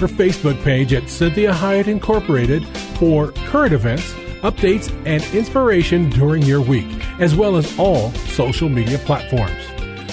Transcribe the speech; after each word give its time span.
her 0.00 0.06
Facebook 0.06 0.62
page 0.62 0.92
at 0.92 1.08
Cynthia 1.08 1.52
Hiett 1.52 1.86
Incorporated 1.86 2.66
for 2.98 3.32
current 3.46 3.72
events, 3.72 4.12
updates, 4.42 4.90
and 5.06 5.22
inspiration 5.34 6.10
during 6.10 6.42
your 6.42 6.60
week, 6.60 6.86
as 7.20 7.34
well 7.34 7.56
as 7.56 7.78
all 7.78 8.12
social 8.12 8.68
media 8.68 8.98
platforms. 8.98 9.64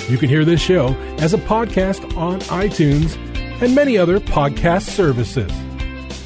You 0.09 0.17
can 0.17 0.29
hear 0.29 0.45
this 0.45 0.61
show 0.61 0.95
as 1.19 1.33
a 1.33 1.37
podcast 1.37 2.15
on 2.17 2.39
iTunes 2.41 3.17
and 3.61 3.73
many 3.73 3.97
other 3.97 4.19
podcast 4.19 4.89
services. 4.89 5.51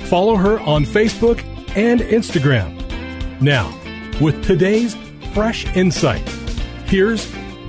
Follow 0.09 0.35
her 0.35 0.59
on 0.61 0.85
Facebook 0.85 1.43
and 1.77 2.01
Instagram. 2.01 2.75
Now, 3.41 3.69
with 4.19 4.43
today's 4.43 4.95
fresh 5.33 5.65
insight, 5.75 6.27
here's 6.85 7.21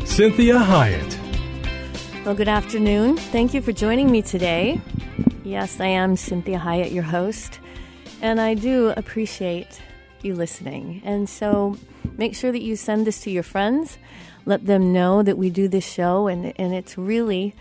Cynthia 0.04 0.54
Hiett. 0.54 1.16
Well, 2.24 2.34
good 2.34 2.48
afternoon. 2.48 3.16
Thank 3.16 3.54
you 3.54 3.62
for 3.62 3.72
joining 3.72 4.10
me 4.10 4.22
today. 4.22 4.80
Yes, 5.44 5.80
I 5.80 5.86
am 5.86 6.16
Cynthia 6.16 6.58
Hiett, 6.58 6.92
your 6.92 7.02
host, 7.02 7.60
and 8.20 8.38
I 8.38 8.52
do 8.52 8.92
appreciate 8.94 9.80
you 10.20 10.34
listening. 10.34 11.00
And 11.02 11.30
so 11.30 11.78
make 12.18 12.34
sure 12.34 12.52
that 12.52 12.60
you 12.60 12.76
send 12.76 13.06
this 13.06 13.20
to 13.22 13.30
your 13.30 13.42
friends. 13.42 13.96
Let 14.44 14.66
them 14.66 14.92
know 14.92 15.22
that 15.22 15.38
we 15.38 15.48
do 15.48 15.66
this 15.66 15.90
show, 15.90 16.26
and, 16.26 16.52
and 16.56 16.74
it's 16.74 16.98
really 16.98 17.54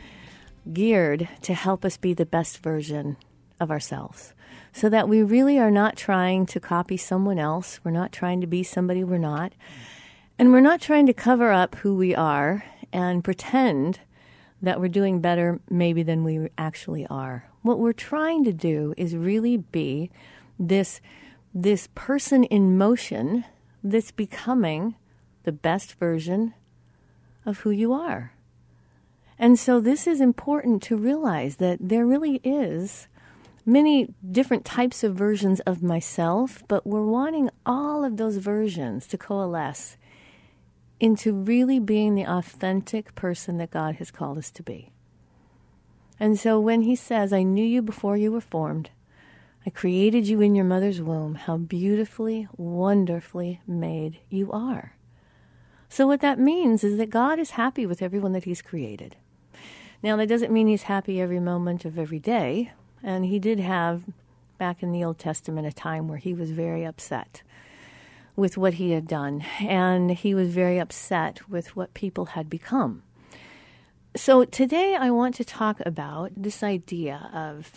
geared 0.74 1.30
to 1.44 1.54
help 1.54 1.86
us 1.86 1.96
be 1.96 2.14
the 2.14 2.26
best 2.26 2.58
version 2.58 3.16
of 3.62 3.72
ourselves. 3.72 4.34
So 4.74 4.90
that 4.90 5.08
we 5.08 5.24
really 5.24 5.58
are 5.58 5.72
not 5.72 5.96
trying 5.96 6.48
to 6.48 6.60
copy 6.60 6.98
someone 6.98 7.40
else. 7.40 7.80
We're 7.86 7.92
not 7.92 8.12
trying 8.12 8.42
to 8.42 8.48
be 8.48 8.62
somebody 8.62 9.06
we're 9.06 9.20
not. 9.20 9.54
And 10.38 10.52
we're 10.52 10.60
not 10.60 10.82
trying 10.82 11.06
to 11.06 11.14
cover 11.14 11.54
up 11.54 11.76
who 11.76 11.96
we 11.96 12.14
are 12.14 12.66
and 12.92 13.24
pretend 13.24 14.02
that 14.62 14.82
we're 14.82 14.90
doing 14.90 15.22
better 15.22 15.62
maybe 15.70 16.04
than 16.04 16.26
we 16.26 16.50
actually 16.58 17.08
are. 17.08 17.49
What 17.62 17.80
we're 17.80 17.94
trying 17.94 18.44
to 18.46 18.54
do 18.54 18.94
is 18.98 19.16
really 19.16 19.58
be 19.58 20.12
this 20.58 21.02
this 21.54 21.90
person 21.96 22.44
in 22.44 22.78
motion 22.78 23.44
that's 23.84 24.12
becoming 24.12 24.96
the 25.44 25.52
best 25.52 25.96
version 25.96 26.54
of 27.46 27.60
who 27.60 27.72
you 27.72 27.92
are. 27.92 28.34
And 29.40 29.58
so 29.58 29.80
this 29.80 30.06
is 30.06 30.22
important 30.22 30.84
to 30.84 30.98
realize 30.98 31.56
that 31.56 31.80
there 31.82 32.06
really 32.06 32.40
is 32.44 33.08
many 33.66 34.14
different 34.30 34.66
types 34.66 35.04
of 35.04 35.16
versions 35.16 35.60
of 35.62 35.82
myself, 35.82 36.64
but 36.68 36.86
we're 36.86 37.06
wanting 37.06 37.50
all 37.66 38.04
of 38.04 38.18
those 38.18 38.38
versions 38.38 39.08
to 39.08 39.18
coalesce 39.18 39.98
into 41.00 41.34
really 41.34 41.80
being 41.80 42.16
the 42.16 42.26
authentic 42.26 43.16
person 43.16 43.58
that 43.58 43.72
God 43.72 43.96
has 43.96 44.12
called 44.12 44.38
us 44.38 44.52
to 44.52 44.64
be. 44.64 44.92
And 46.20 46.38
so 46.38 46.60
when 46.60 46.82
he 46.82 46.96
says, 46.96 47.32
I 47.32 47.44
knew 47.44 47.66
you 47.66 47.82
before 47.82 48.18
you 48.18 48.32
were 48.32 48.42
formed, 48.42 48.90
I 49.66 49.70
created 49.70 50.28
you 50.28 50.42
in 50.42 50.56
your 50.56 50.66
mother's 50.66 51.02
womb, 51.02 51.36
how 51.36 51.58
beautifully, 51.58 52.48
wonderfully 52.58 53.62
made 53.68 54.20
you 54.30 54.52
are. 54.52 54.96
So, 55.90 56.06
what 56.06 56.22
that 56.22 56.40
means 56.40 56.84
is 56.84 56.98
that 56.98 57.10
God 57.10 57.40
is 57.40 57.52
happy 57.52 57.86
with 57.86 58.02
everyone 58.02 58.32
that 58.34 58.44
He's 58.44 58.62
created. 58.62 59.16
Now, 60.04 60.16
that 60.18 60.30
doesn't 60.30 60.54
mean 60.54 60.68
He's 60.68 60.84
happy 60.84 61.20
every 61.20 61.40
moment 61.40 61.84
of 61.84 61.98
every 61.98 62.20
day. 62.20 62.72
And 63.04 63.26
He 63.26 63.40
did 63.40 63.60
have, 63.60 64.04
back 64.58 64.84
in 64.84 64.92
the 64.92 65.04
Old 65.04 65.18
Testament, 65.18 65.68
a 65.68 65.74
time 65.74 66.08
where 66.08 66.20
He 66.20 66.34
was 66.34 66.52
very 66.52 66.86
upset 66.86 67.42
with 68.36 68.56
what 68.56 68.76
He 68.76 68.92
had 68.92 69.08
done. 69.08 69.44
And 69.60 70.12
He 70.12 70.36
was 70.36 70.50
very 70.50 70.78
upset 70.78 71.50
with 71.50 71.76
what 71.76 71.94
people 71.94 72.28
had 72.28 72.50
become. 72.50 73.02
So, 74.16 74.44
today 74.44 74.96
I 74.96 75.12
want 75.12 75.36
to 75.36 75.46
talk 75.46 75.80
about 75.86 76.32
this 76.36 76.64
idea 76.64 77.30
of 77.32 77.74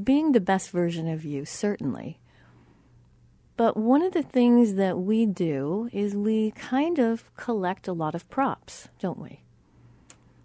being 0.00 0.30
the 0.30 0.40
best 0.40 0.70
version 0.70 1.08
of 1.08 1.24
you, 1.24 1.44
certainly. 1.44 2.20
But 3.56 3.76
one 3.76 4.02
of 4.02 4.12
the 4.12 4.22
things 4.22 4.74
that 4.74 4.98
we 4.98 5.26
do 5.26 5.90
is 5.92 6.14
we 6.14 6.52
kind 6.52 7.00
of 7.00 7.34
collect 7.34 7.88
a 7.88 7.92
lot 7.92 8.14
of 8.14 8.30
props, 8.30 8.88
don't 9.00 9.18
we? 9.18 9.42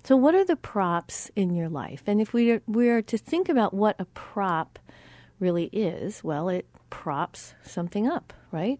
So, 0.03 0.17
what 0.17 0.33
are 0.33 0.43
the 0.43 0.55
props 0.55 1.29
in 1.35 1.53
your 1.53 1.69
life? 1.69 2.01
And 2.07 2.19
if 2.19 2.33
we 2.33 2.49
are, 2.49 2.61
we 2.65 2.89
are 2.89 3.03
to 3.03 3.17
think 3.17 3.47
about 3.47 3.75
what 3.75 3.95
a 3.99 4.05
prop 4.05 4.79
really 5.39 5.65
is, 5.65 6.23
well, 6.23 6.49
it 6.49 6.65
props 6.89 7.53
something 7.63 8.07
up, 8.07 8.33
right? 8.51 8.79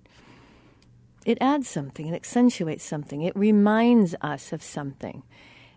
It 1.23 1.37
adds 1.39 1.67
something, 1.67 2.07
it 2.07 2.15
accentuates 2.15 2.83
something, 2.83 3.21
it 3.21 3.35
reminds 3.35 4.15
us 4.21 4.51
of 4.51 4.63
something. 4.63 5.21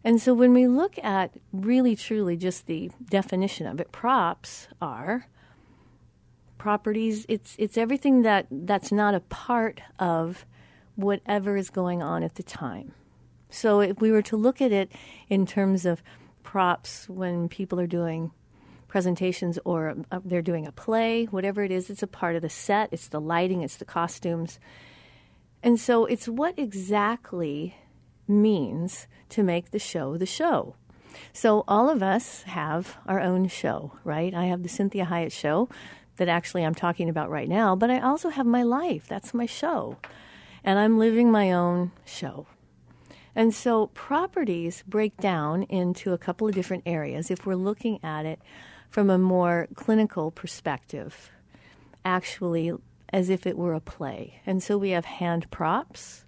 And 0.09 0.23
so 0.23 0.33
when 0.33 0.55
we 0.55 0.67
look 0.67 0.99
at 1.05 1.33
really 1.53 1.95
truly 1.95 2.35
just 2.35 2.65
the 2.65 2.91
definition 3.11 3.67
of 3.67 3.79
it, 3.79 3.93
props 3.93 4.67
are 4.81 5.27
properties 6.57 7.27
it's 7.29 7.55
it's 7.59 7.77
everything 7.77 8.23
that 8.23 8.47
that's 8.51 8.91
not 8.91 9.15
a 9.15 9.21
part 9.21 9.83
of 9.99 10.47
whatever 10.97 11.59
is 11.59 11.69
going 11.69 12.03
on 12.03 12.23
at 12.23 12.37
the 12.37 12.43
time. 12.43 12.95
So 13.51 13.81
if 13.81 14.01
we 14.01 14.11
were 14.11 14.23
to 14.23 14.37
look 14.39 14.63
at 14.63 14.73
it 14.73 14.91
in 15.29 15.45
terms 15.45 15.85
of 15.85 16.03
props 16.43 17.07
when 17.11 17.51
people 17.51 17.79
are 17.79 17.87
doing 17.87 18.31
presentations 18.87 19.59
or 19.67 19.95
uh, 20.11 20.21
they're 20.25 20.41
doing 20.41 20.67
a 20.67 20.73
play, 20.73 21.27
whatever 21.27 21.63
it 21.63 21.71
is, 21.71 21.91
it's 21.91 22.03
a 22.03 22.07
part 22.07 22.35
of 22.35 22.41
the 22.41 22.49
set, 22.49 22.89
it's 22.93 23.09
the 23.09 23.21
lighting, 23.21 23.61
it's 23.61 23.77
the 23.77 23.85
costumes. 23.85 24.59
And 25.63 25.79
so 25.79 26.07
it's 26.07 26.27
what 26.27 26.59
exactly 26.59 27.77
means 28.29 29.07
to 29.31 29.43
make 29.43 29.71
the 29.71 29.79
show 29.79 30.17
the 30.17 30.27
show. 30.27 30.75
So 31.33 31.65
all 31.67 31.89
of 31.89 32.03
us 32.03 32.43
have 32.43 32.97
our 33.07 33.21
own 33.21 33.49
show, 33.49 33.93
right? 34.05 34.35
I 34.35 34.45
have 34.47 34.63
the 34.63 34.69
Cynthia 34.69 35.07
Hiett 35.07 35.33
show 35.33 35.69
that 36.17 36.29
actually 36.29 36.65
I'm 36.65 36.75
talking 36.75 37.09
about 37.09 37.31
right 37.31 37.49
now, 37.49 37.75
but 37.75 37.91
I 37.91 38.01
also 38.01 38.29
have 38.29 38.47
my 38.47 38.63
life. 38.63 39.07
That's 39.09 39.33
my 39.33 39.47
show. 39.47 39.97
And 40.63 40.79
I'm 40.79 40.99
living 40.99 41.31
my 41.31 41.53
own 41.53 41.93
show. 42.05 42.47
And 43.35 43.55
so 43.55 43.87
properties 43.89 44.83
break 44.87 45.17
down 45.19 45.63
into 45.65 46.13
a 46.13 46.19
couple 46.19 46.49
of 46.49 46.55
different 46.55 46.83
areas 46.87 47.31
if 47.31 47.47
we're 47.47 47.55
looking 47.55 48.01
at 48.03 48.27
it 48.27 48.41
from 48.91 49.11
a 49.11 49.19
more 49.19 49.69
clinical 49.75 50.31
perspective, 50.31 51.31
actually 52.05 52.73
as 53.11 53.31
if 53.31 53.47
it 53.47 53.57
were 53.57 53.75
a 53.75 53.81
play. 53.81 54.41
And 54.45 54.63
so 54.63 54.77
we 54.77 54.91
have 54.91 55.05
hand 55.05 55.51
props, 55.51 56.25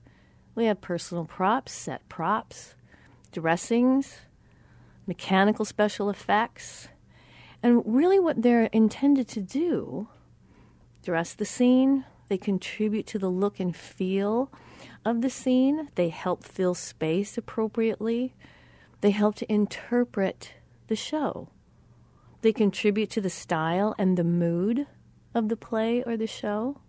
we 0.60 0.66
have 0.66 0.82
personal 0.82 1.24
props, 1.24 1.72
set 1.72 2.06
props, 2.10 2.74
dressings, 3.32 4.18
mechanical 5.06 5.64
special 5.64 6.10
effects. 6.10 6.88
And 7.62 7.82
really, 7.86 8.18
what 8.18 8.42
they're 8.42 8.64
intended 8.64 9.26
to 9.28 9.40
do 9.40 10.08
dress 11.02 11.32
the 11.32 11.46
scene, 11.46 12.04
they 12.28 12.36
contribute 12.36 13.06
to 13.06 13.18
the 13.18 13.30
look 13.30 13.58
and 13.58 13.74
feel 13.74 14.52
of 15.02 15.22
the 15.22 15.30
scene, 15.30 15.88
they 15.94 16.10
help 16.10 16.44
fill 16.44 16.74
space 16.74 17.38
appropriately, 17.38 18.34
they 19.00 19.12
help 19.12 19.36
to 19.36 19.50
interpret 19.50 20.52
the 20.88 20.96
show. 20.96 21.48
They 22.42 22.52
contribute 22.52 23.08
to 23.10 23.22
the 23.22 23.30
style 23.30 23.94
and 23.98 24.18
the 24.18 24.24
mood 24.24 24.86
of 25.34 25.48
the 25.48 25.56
play 25.56 26.02
or 26.02 26.18
the 26.18 26.26
show. 26.26 26.82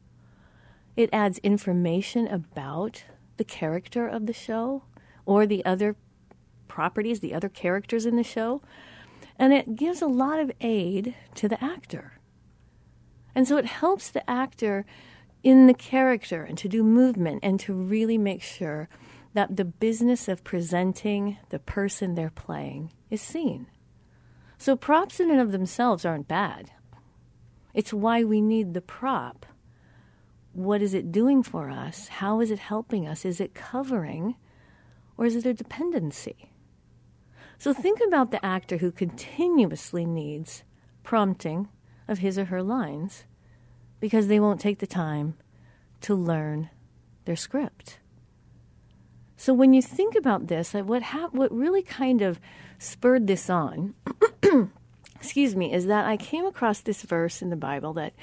It 0.98 1.10
adds 1.14 1.38
information 1.38 2.28
about 2.28 3.06
the 3.38 3.44
character 3.44 4.07
of 4.07 4.25
the 4.25 4.33
show 4.33 4.83
or 5.25 5.45
the 5.45 5.63
other 5.66 5.95
properties, 6.68 7.19
the 7.19 7.33
other 7.33 7.50
characters 7.50 8.06
in 8.06 8.16
the 8.16 8.24
show. 8.24 8.62
And 9.38 9.54
it 9.54 9.75
gives 9.75 10.01
a 10.01 10.07
lot 10.07 10.39
of 10.39 10.51
aid 10.62 11.16
to 11.36 11.48
the 11.48 11.62
actor. 11.63 12.13
And 13.33 13.48
so 13.48 13.57
it 13.57 13.66
helps 13.66 14.10
the 14.10 14.30
actor 14.30 14.86
in 15.44 15.68
the 15.68 15.74
character 15.74 16.44
and 16.44 16.57
to 16.57 16.68
do 16.68 16.83
movement 16.83 17.39
and 17.44 17.60
to 17.62 17.74
really 17.74 18.18
make 18.18 18.42
sure 18.42 18.89
that 19.34 19.56
the 19.56 19.66
business 19.66 20.27
of 20.27 20.44
presenting 20.44 21.38
the 21.50 21.60
person 21.60 22.16
they're 22.16 22.30
playing 22.30 22.92
is 23.10 23.22
seen. 23.22 23.68
So 24.57 24.75
props 24.75 25.19
in 25.19 25.31
and 25.31 25.39
of 25.39 25.51
themselves 25.51 26.06
aren't 26.06 26.27
bad. 26.27 26.72
It's 27.74 27.94
why 27.94 28.24
we 28.24 28.42
need 28.42 28.74
the 28.74 28.81
prop. 28.81 29.45
What 30.53 30.81
is 30.81 30.94
it 30.94 31.12
doing 31.12 31.44
for 31.44 31.69
us? 31.69 32.07
How 32.07 32.42
is 32.42 32.51
it 32.51 32.59
helping 32.59 33.07
us? 33.07 33.25
Is 33.25 33.39
it 33.39 33.53
covering 33.53 34.36
or 35.18 35.25
is 35.25 35.36
it 35.36 35.45
a 35.45 35.53
dependency? 35.53 36.51
So 37.57 37.74
think 37.74 38.00
about 38.06 38.31
the 38.31 38.44
actor 38.44 38.77
who 38.77 38.92
continuously 38.92 40.06
needs 40.06 40.63
prompting 41.03 41.69
of 42.07 42.19
his 42.19 42.38
or 42.38 42.45
her 42.45 42.63
lines 42.63 43.25
because 44.00 44.27
they 44.27 44.39
won't 44.39 44.59
take 44.59 44.80
the 44.80 44.88
time 44.88 45.36
to 46.01 46.15
learn 46.15 46.69
their 47.25 47.36
script. 47.36 48.00
So 49.38 49.53
when 49.53 49.74
you 49.74 49.81
think 49.81 50.15
about 50.15 50.48
this, 50.48 50.74
what 50.74 51.03
ha- 51.03 51.30
what 51.31 51.51
really 51.51 51.81
kind 51.81 52.21
of 52.21 52.39
spurred 52.77 53.27
this 53.27 53.50
on, 53.50 53.94
excuse 55.15 55.56
me, 55.56 55.74
is 55.74 55.86
that 55.86 56.06
I 56.06 56.18
came 56.18 56.45
across 56.45 56.81
this 56.81 57.03
verse 57.03 57.42
in 57.42 57.50
the 57.50 57.56
Bible 57.56 57.94
that 57.94 58.13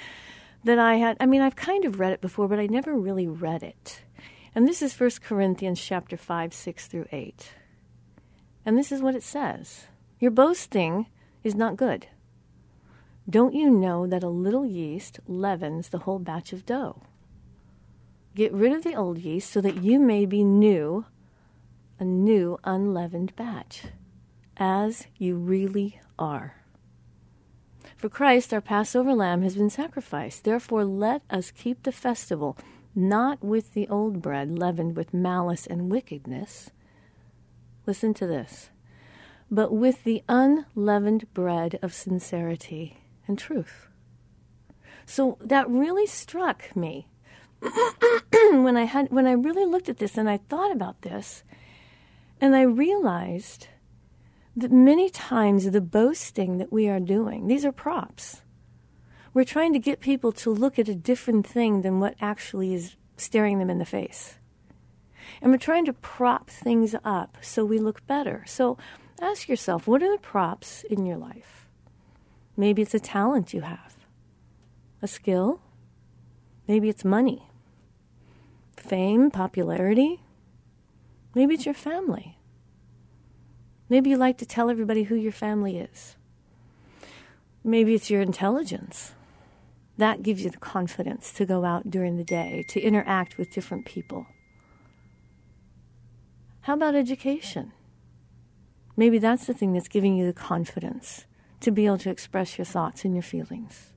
that 0.65 0.79
I 0.79 0.97
had. 0.97 1.17
I 1.21 1.27
mean, 1.27 1.41
I've 1.41 1.57
kind 1.57 1.85
of 1.85 1.99
read 1.99 2.13
it 2.13 2.21
before, 2.21 2.49
but 2.49 2.59
I 2.59 2.67
never 2.67 2.95
really 2.95 3.27
read 3.27 3.63
it. 3.63 4.03
And 4.55 4.67
this 4.67 4.83
is 4.83 4.99
1 4.99 5.11
Corinthians 5.23 5.81
chapter 5.81 6.17
5, 6.17 6.53
6 6.53 6.87
through 6.87 7.07
8. 7.13 7.51
And 8.65 8.77
this 8.77 8.91
is 8.93 9.01
what 9.01 9.15
it 9.15 9.23
says 9.23 9.87
Your 10.19 10.31
boasting 10.31 11.07
is 11.45 11.55
not 11.55 11.77
good. 11.77 12.07
Don't 13.31 13.55
you 13.55 13.71
know 13.71 14.07
that 14.07 14.23
a 14.23 14.29
little 14.29 14.65
yeast 14.65 15.21
leavens 15.27 15.91
the 15.91 16.01
whole 16.01 16.19
batch 16.19 16.53
of 16.53 16.65
dough? 16.65 17.03
Get 18.35 18.53
rid 18.53 18.73
of 18.73 18.85
the 18.85 18.95
old 18.95 19.19
yeast 19.19 19.51
so 19.51 19.61
that 19.61 19.83
you 19.83 19.99
may 19.99 20.25
be 20.25 20.45
new, 20.45 21.05
a 21.99 22.05
new 22.05 22.59
unleavened 22.65 23.37
batch, 23.37 23.85
as 24.57 25.07
you 25.19 25.37
really 25.37 26.01
are. 26.19 26.63
For 27.99 28.09
Christ, 28.09 28.55
our 28.55 28.61
Passover 28.61 29.13
lamb, 29.13 29.43
has 29.43 29.57
been 29.57 29.71
sacrificed. 29.71 30.45
Therefore, 30.45 30.85
let 30.85 31.23
us 31.31 31.51
keep 31.51 31.83
the 31.83 31.91
festival 31.91 32.57
not 32.95 33.43
with 33.43 33.75
the 33.75 33.89
old 33.89 34.23
bread 34.23 34.57
leavened 34.57 34.97
with 34.97 35.13
malice 35.13 35.67
and 35.67 35.91
wickedness. 35.91 36.71
Listen 37.87 38.15
to 38.15 38.27
this. 38.27 38.71
But 39.51 39.73
with 39.73 40.05
the 40.05 40.23
unleavened 40.29 41.35
bread 41.35 41.81
of 41.83 41.93
sincerity 41.93 42.99
and 43.27 43.37
truth. 43.37 43.89
So 45.05 45.37
that 45.41 45.69
really 45.69 46.07
struck 46.07 46.77
me 46.77 47.09
when 48.33 48.77
I 48.77 48.85
had 48.85 49.11
when 49.11 49.27
I 49.27 49.33
really 49.33 49.65
looked 49.65 49.89
at 49.89 49.99
this 49.99 50.17
and 50.17 50.31
I 50.31 50.37
thought 50.37 50.71
about 50.71 51.03
this, 51.03 51.43
and 52.41 52.55
I 52.55 52.63
realized 52.63 53.67
many 54.63 55.11
times 55.11 55.71
the 55.71 55.81
boasting 55.81 56.59
that 56.59 56.73
we 56.73 56.89
are 56.89 57.01
doing, 57.01 57.47
these 57.47 57.65
are 57.65 57.73
props. 57.73 58.43
We're 59.35 59.45
trying 59.45 59.73
to 59.75 59.79
get 59.79 60.01
people 60.01 60.33
to 60.33 60.51
look 60.51 60.79
at 60.79 60.89
a 60.89 60.95
different 60.95 61.47
thing 61.47 61.83
than 61.83 62.01
what 62.01 62.15
actually 62.21 62.75
is 62.75 62.97
staring 63.17 63.59
them 63.59 63.71
in 63.71 63.79
the 63.79 63.85
face. 63.85 64.39
And 65.43 65.53
we're 65.53 65.59
trying 65.59 65.85
to 65.85 65.93
prop 65.93 66.49
things 66.51 66.95
up 67.05 67.37
so 67.41 67.65
we 67.65 67.79
look 67.79 68.07
better. 68.07 68.45
So 68.47 68.79
ask 69.21 69.49
yourself 69.49 69.87
what 69.87 70.03
are 70.03 70.11
the 70.11 70.23
props 70.23 70.85
in 70.91 71.05
your 71.07 71.19
life? 71.19 71.69
Maybe 72.57 72.83
it's 72.83 72.95
a 72.95 73.01
talent 73.01 73.55
you 73.55 73.61
have, 73.61 73.97
a 75.01 75.07
skill, 75.07 75.61
maybe 76.67 76.89
it's 76.89 77.05
money 77.05 77.49
fame, 78.89 79.31
popularity. 79.31 80.23
Maybe 81.35 81.55
it's 81.55 81.67
your 81.67 81.75
family. 81.75 82.38
Maybe 83.89 84.11
you 84.11 84.17
like 84.17 84.39
to 84.39 84.47
tell 84.47 84.71
everybody 84.71 85.05
who 85.05 85.15
your 85.15 85.33
family 85.33 85.79
is. 85.79 86.17
Maybe 87.65 87.95
it's 87.95 88.11
your 88.11 88.21
intelligence. 88.21 89.15
That 89.97 90.23
gives 90.23 90.45
you 90.45 90.51
the 90.51 90.59
confidence 90.59 91.33
to 91.33 91.47
go 91.47 91.65
out 91.65 91.91
during 91.91 92.17
the 92.17 92.25
day, 92.25 92.65
to 92.69 92.81
interact 92.81 93.37
with 93.37 93.51
different 93.51 93.85
people. 93.85 94.27
How 96.63 96.75
about 96.75 96.95
education? 96.95 97.73
Maybe 98.97 99.19
that's 99.19 99.47
the 99.47 99.55
thing 99.55 99.73
that's 99.73 99.89
giving 99.89 100.17
you 100.17 100.27
the 100.27 100.33
confidence 100.33 101.25
to 101.61 101.71
be 101.71 101.87
able 101.87 101.99
to 101.99 102.11
express 102.11 102.59
your 102.59 102.65
thoughts 102.65 103.05
and 103.05 103.15
your 103.15 103.23
feelings. 103.23 103.93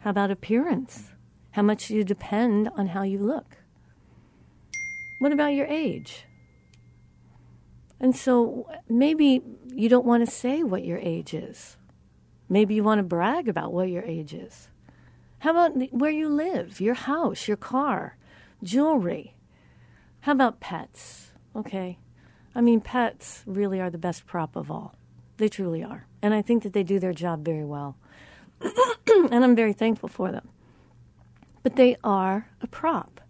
How 0.00 0.10
about 0.10 0.30
appearance? 0.30 1.10
How 1.52 1.62
much 1.62 1.88
do 1.88 1.94
you 1.94 2.04
depend 2.04 2.70
on 2.76 2.88
how 2.88 3.02
you 3.02 3.18
look? 3.18 3.58
What 5.18 5.32
about 5.32 5.54
your 5.54 5.66
age? 5.66 6.24
And 8.02 8.16
so 8.16 8.68
maybe 8.88 9.40
you 9.72 9.88
don't 9.88 10.04
want 10.04 10.26
to 10.26 10.30
say 10.30 10.64
what 10.64 10.84
your 10.84 10.98
age 10.98 11.32
is. 11.32 11.76
Maybe 12.48 12.74
you 12.74 12.82
want 12.82 12.98
to 12.98 13.04
brag 13.04 13.48
about 13.48 13.72
what 13.72 13.88
your 13.88 14.02
age 14.02 14.34
is. 14.34 14.68
How 15.38 15.52
about 15.52 15.92
where 15.92 16.10
you 16.10 16.28
live, 16.28 16.80
your 16.80 16.94
house, 16.94 17.46
your 17.46 17.56
car, 17.56 18.16
jewelry? 18.62 19.36
How 20.20 20.32
about 20.32 20.60
pets? 20.60 21.30
Okay. 21.54 21.98
I 22.54 22.60
mean, 22.60 22.80
pets 22.80 23.44
really 23.46 23.80
are 23.80 23.90
the 23.90 23.98
best 23.98 24.26
prop 24.26 24.56
of 24.56 24.70
all. 24.70 24.96
They 25.36 25.48
truly 25.48 25.82
are. 25.82 26.06
And 26.20 26.34
I 26.34 26.42
think 26.42 26.64
that 26.64 26.72
they 26.72 26.82
do 26.82 26.98
their 26.98 27.12
job 27.12 27.44
very 27.44 27.64
well. 27.64 27.96
and 28.60 29.44
I'm 29.44 29.56
very 29.56 29.72
thankful 29.72 30.08
for 30.08 30.30
them. 30.32 30.48
But 31.62 31.76
they 31.76 31.96
are 32.02 32.50
a 32.60 32.66
prop. 32.66 33.20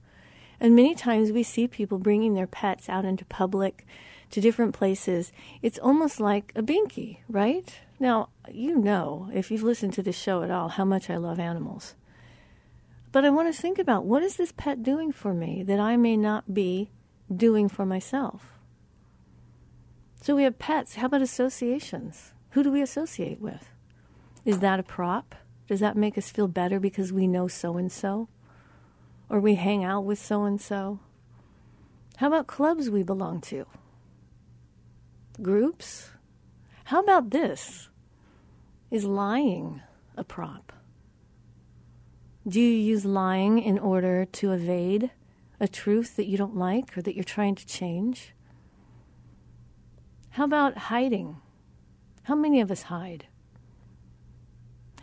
And 0.59 0.75
many 0.75 0.95
times 0.95 1.31
we 1.31 1.43
see 1.43 1.69
people 1.69 1.99
bringing 1.99 2.35
their 2.35 2.47
pets 2.47 2.89
out 2.89 3.05
into 3.05 3.25
public 3.27 3.87
to 4.33 4.41
different 4.41 4.75
places. 4.75 5.33
It's 5.63 5.79
almost 5.79 6.21
like 6.21 6.53
a 6.55 6.63
binky, 6.63 7.19
right? 7.29 7.73
Now, 8.01 8.31
you 8.51 8.77
know, 8.77 9.31
if 9.33 9.51
you've 9.51 9.63
listened 9.63 9.93
to 9.95 10.03
this 10.03 10.19
show 10.19 10.43
at 10.43 10.51
all, 10.51 10.69
how 10.69 10.85
much 10.85 11.09
I 11.09 11.17
love 11.17 11.39
animals. 11.39 11.95
But 13.13 13.25
I 13.25 13.31
want 13.31 13.55
to 13.55 13.61
think 13.61 13.79
about 13.79 14.05
what 14.05 14.23
is 14.23 14.37
this 14.37 14.53
pet 14.53 14.83
doing 14.83 15.13
for 15.13 15.33
me 15.33 15.63
that 15.63 15.79
I 15.79 15.97
may 15.97 16.17
not 16.17 16.53
be 16.53 16.91
doing 17.35 17.69
for 17.69 17.87
myself? 17.87 18.59
So 20.21 20.35
we 20.35 20.43
have 20.43 20.59
pets. 20.59 20.97
How 20.97 21.07
about 21.07 21.23
associations? 21.23 22.33
Who 22.51 22.63
do 22.63 22.73
we 22.73 22.83
associate 22.83 23.41
with? 23.41 23.69
Is 24.45 24.59
that 24.59 24.81
a 24.81 24.83
prop? 24.83 25.35
Does 25.69 25.81
that 25.81 25.97
make 25.97 26.19
us 26.19 26.31
feel 26.31 26.49
better 26.49 26.81
because 26.81 27.13
we 27.13 27.27
know 27.27 27.49
so 27.49 27.77
and 27.77 27.91
so? 27.91 28.29
or 29.33 29.41
we 29.41 29.55
hang 29.55 29.83
out 29.83 30.05
with 30.05 30.19
so 30.19 30.45
and 30.45 30.61
so? 30.61 31.01
How 32.19 32.27
about 32.27 32.47
clubs 32.47 32.91
we 32.91 33.03
belong 33.03 33.41
to? 33.41 33.65
Groups? 35.41 36.11
How 36.85 37.01
about 37.01 37.31
this? 37.31 37.89
Is 38.91 39.05
lying 39.05 39.81
a 40.15 40.25
prop? 40.25 40.73
Do 42.47 42.61
you 42.61 42.69
use 42.69 43.07
lying 43.07 43.59
in 43.59 43.79
order 43.79 44.27
to 44.27 44.53
evade 44.53 45.11
a 45.59 45.67
truth 45.67 46.17
that 46.17 46.27
you 46.27 46.37
don't 46.37 46.57
like 46.57 46.97
or 46.99 47.03
that 47.03 47.15
you're 47.15 47.25
trying 47.25 47.55
to 47.55 47.67
change? 47.67 48.35
How 50.31 50.45
about 50.45 50.77
hiding? 50.77 51.37
How 52.25 52.35
many 52.35 52.61
of 52.61 52.71
us 52.71 52.83
hide? 52.83 53.27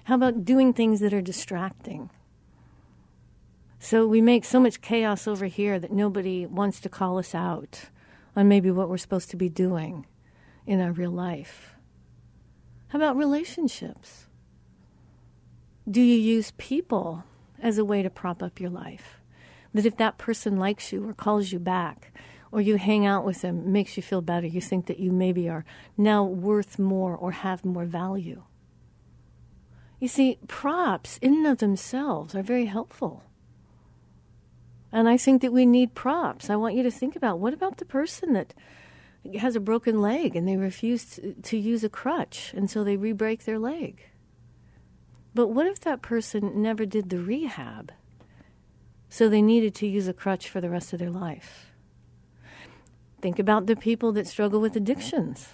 How 0.04 0.16
about 0.16 0.46
doing 0.46 0.74
things 0.74 1.00
that 1.00 1.14
are 1.14 1.22
distracting? 1.22 2.12
So 3.80 4.06
we 4.06 4.22
make 4.22 4.46
so 4.46 4.60
much 4.60 4.82
chaos 4.82 5.28
over 5.28 5.46
here 5.48 5.80
that 5.80 5.92
nobody 5.92 6.46
wants 6.46 6.80
to 6.82 6.90
call 6.90 7.18
us 7.18 7.34
out 7.34 7.86
on 8.36 8.48
maybe 8.48 8.70
what 8.70 8.90
we're 8.90 8.98
supposed 8.98 9.32
to 9.32 9.38
be 9.38 9.50
doing 9.50 10.06
in 10.70 10.80
our 10.80 10.92
real 10.92 11.10
life. 11.10 11.74
How 12.90 13.00
about 13.00 13.18
relationships? 13.18 14.28
Do 15.90 16.00
you 16.00 16.16
use 16.16 16.54
people 16.60 17.24
as 17.60 17.80
a 17.80 17.84
way 17.84 18.04
to 18.04 18.10
prop 18.12 18.44
up 18.44 18.60
your 18.60 18.70
life? 18.70 19.20
That 19.74 19.88
if 19.88 19.98
that 19.98 20.20
person 20.20 20.58
likes 20.58 20.94
you 20.94 21.10
or 21.10 21.14
calls 21.16 21.52
you 21.52 21.58
back, 21.58 22.14
or 22.52 22.62
you 22.62 22.76
hang 22.76 23.04
out 23.04 23.26
with 23.26 23.42
them, 23.42 23.72
makes 23.72 23.98
you 23.98 24.04
feel 24.04 24.22
better, 24.22 24.46
you 24.46 24.62
think 24.62 24.86
that 24.86 25.00
you 25.00 25.12
maybe 25.12 25.50
are 25.50 25.66
now 25.98 26.24
worth 26.24 26.78
more 26.78 27.16
or 27.16 27.32
have 27.32 27.66
more 27.66 27.86
value. 27.86 28.44
You 30.00 30.08
see, 30.08 30.38
props 30.48 31.18
in 31.18 31.34
and 31.34 31.48
of 31.48 31.58
themselves 31.58 32.36
are 32.36 32.44
very 32.44 32.66
helpful. 32.66 33.24
And 34.92 35.10
I 35.10 35.18
think 35.18 35.42
that 35.42 35.54
we 35.54 35.66
need 35.66 35.96
props. 35.96 36.48
I 36.48 36.56
want 36.58 36.76
you 36.76 36.84
to 36.84 36.92
think 36.92 37.16
about 37.16 37.40
what 37.40 37.56
about 37.56 37.78
the 37.78 37.86
person 37.86 38.34
that 38.34 38.54
has 39.40 39.56
a 39.56 39.60
broken 39.60 40.02
leg 40.02 40.36
and 40.36 40.48
they 40.48 40.58
refuse 40.58 41.20
to, 41.44 41.58
use 41.58 41.84
a 41.84 41.90
crutch 41.90 42.54
and 42.56 42.70
so 42.70 42.84
they 42.84 42.98
re 42.98 43.12
break 43.12 43.46
their 43.46 43.60
leg? 43.60 44.10
But 45.34 45.48
what 45.48 45.68
if 45.68 45.80
that 45.82 46.02
person 46.02 46.62
never 46.62 46.86
did 46.86 47.10
the 47.10 47.20
rehab 47.20 47.92
so 49.10 49.28
they 49.30 49.42
needed 49.42 49.76
to 49.76 49.88
use 49.88 50.08
a 50.08 50.14
crutch 50.14 50.50
for 50.50 50.62
the 50.62 50.70
rest 50.70 50.94
of 50.94 51.00
their 51.00 51.12
life? 51.12 51.72
Think 53.22 53.38
about 53.38 53.66
the 53.66 53.76
people 53.76 54.12
that 54.14 54.28
struggle 54.28 54.62
with 54.62 54.76
addictions. 54.76 55.50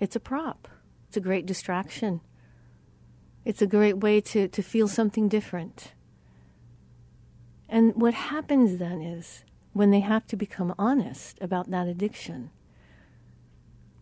It's 0.00 0.16
a 0.16 0.20
prop, 0.20 0.68
it's 1.08 1.16
a 1.16 1.20
great 1.20 1.46
distraction. 1.46 2.20
It's 3.46 3.62
a 3.62 3.66
great 3.66 3.98
way 3.98 4.20
to, 4.22 4.48
to 4.48 4.60
feel 4.60 4.88
something 4.88 5.28
different. 5.28 5.92
And 7.68 7.94
what 7.94 8.12
happens 8.12 8.78
then 8.78 9.00
is 9.00 9.44
when 9.72 9.92
they 9.92 10.00
have 10.00 10.26
to 10.28 10.36
become 10.36 10.74
honest 10.76 11.38
about 11.40 11.70
that 11.70 11.86
addiction, 11.86 12.50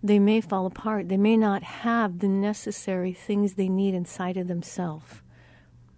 they 0.04 0.18
may 0.18 0.42
fall 0.42 0.66
apart. 0.66 1.08
They 1.08 1.16
may 1.16 1.34
not 1.34 1.62
have 1.62 2.18
the 2.18 2.28
necessary 2.28 3.14
things 3.14 3.54
they 3.54 3.70
need 3.70 3.94
inside 3.94 4.37
of 4.37 4.49
themselves 4.49 5.23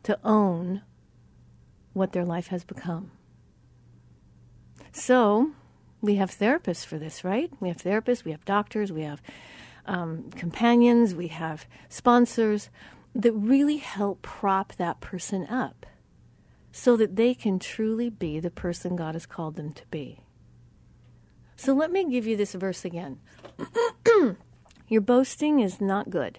to 0.05 0.17
own 0.23 0.83
what 1.93 2.13
their 2.13 2.25
life 2.25 2.47
has 2.49 2.63
become. 2.63 3.11
So, 4.93 5.51
we 6.01 6.15
have 6.15 6.31
therapists 6.31 6.87
for 6.87 6.99
this, 6.99 7.25
right? 7.25 7.51
We 7.59 7.67
have 7.67 7.79
therapists, 7.79 8.25
we 8.25 8.31
have 8.31 8.45
doctors, 8.45 8.93
we 8.93 9.03
have 9.03 9.21
um, 9.87 10.31
companions, 10.31 11.13
we 11.13 11.27
have 11.29 11.67
sponsors 11.89 12.71
that 13.13 13.33
really 13.33 13.79
help 13.79 14.23
prop 14.23 14.77
that 14.77 15.01
person 15.01 15.49
up 15.49 15.85
so 16.71 16.97
that 16.97 17.17
they 17.17 17.35
can 17.35 17.59
truly 17.59 18.09
be 18.09 18.39
the 18.39 18.51
person 18.51 18.95
God 18.95 19.17
has 19.17 19.27
called 19.27 19.57
them 19.57 19.73
to 19.73 19.83
be. 19.91 20.21
So 21.57 21.73
let 21.73 21.91
me 21.91 22.09
give 22.11 22.27
you 22.27 22.37
this 22.37 22.53
verse 22.53 22.85
again. 22.85 23.19
Your 24.89 25.01
boasting 25.01 25.61
is 25.61 25.81
not 25.81 26.11
good. 26.11 26.39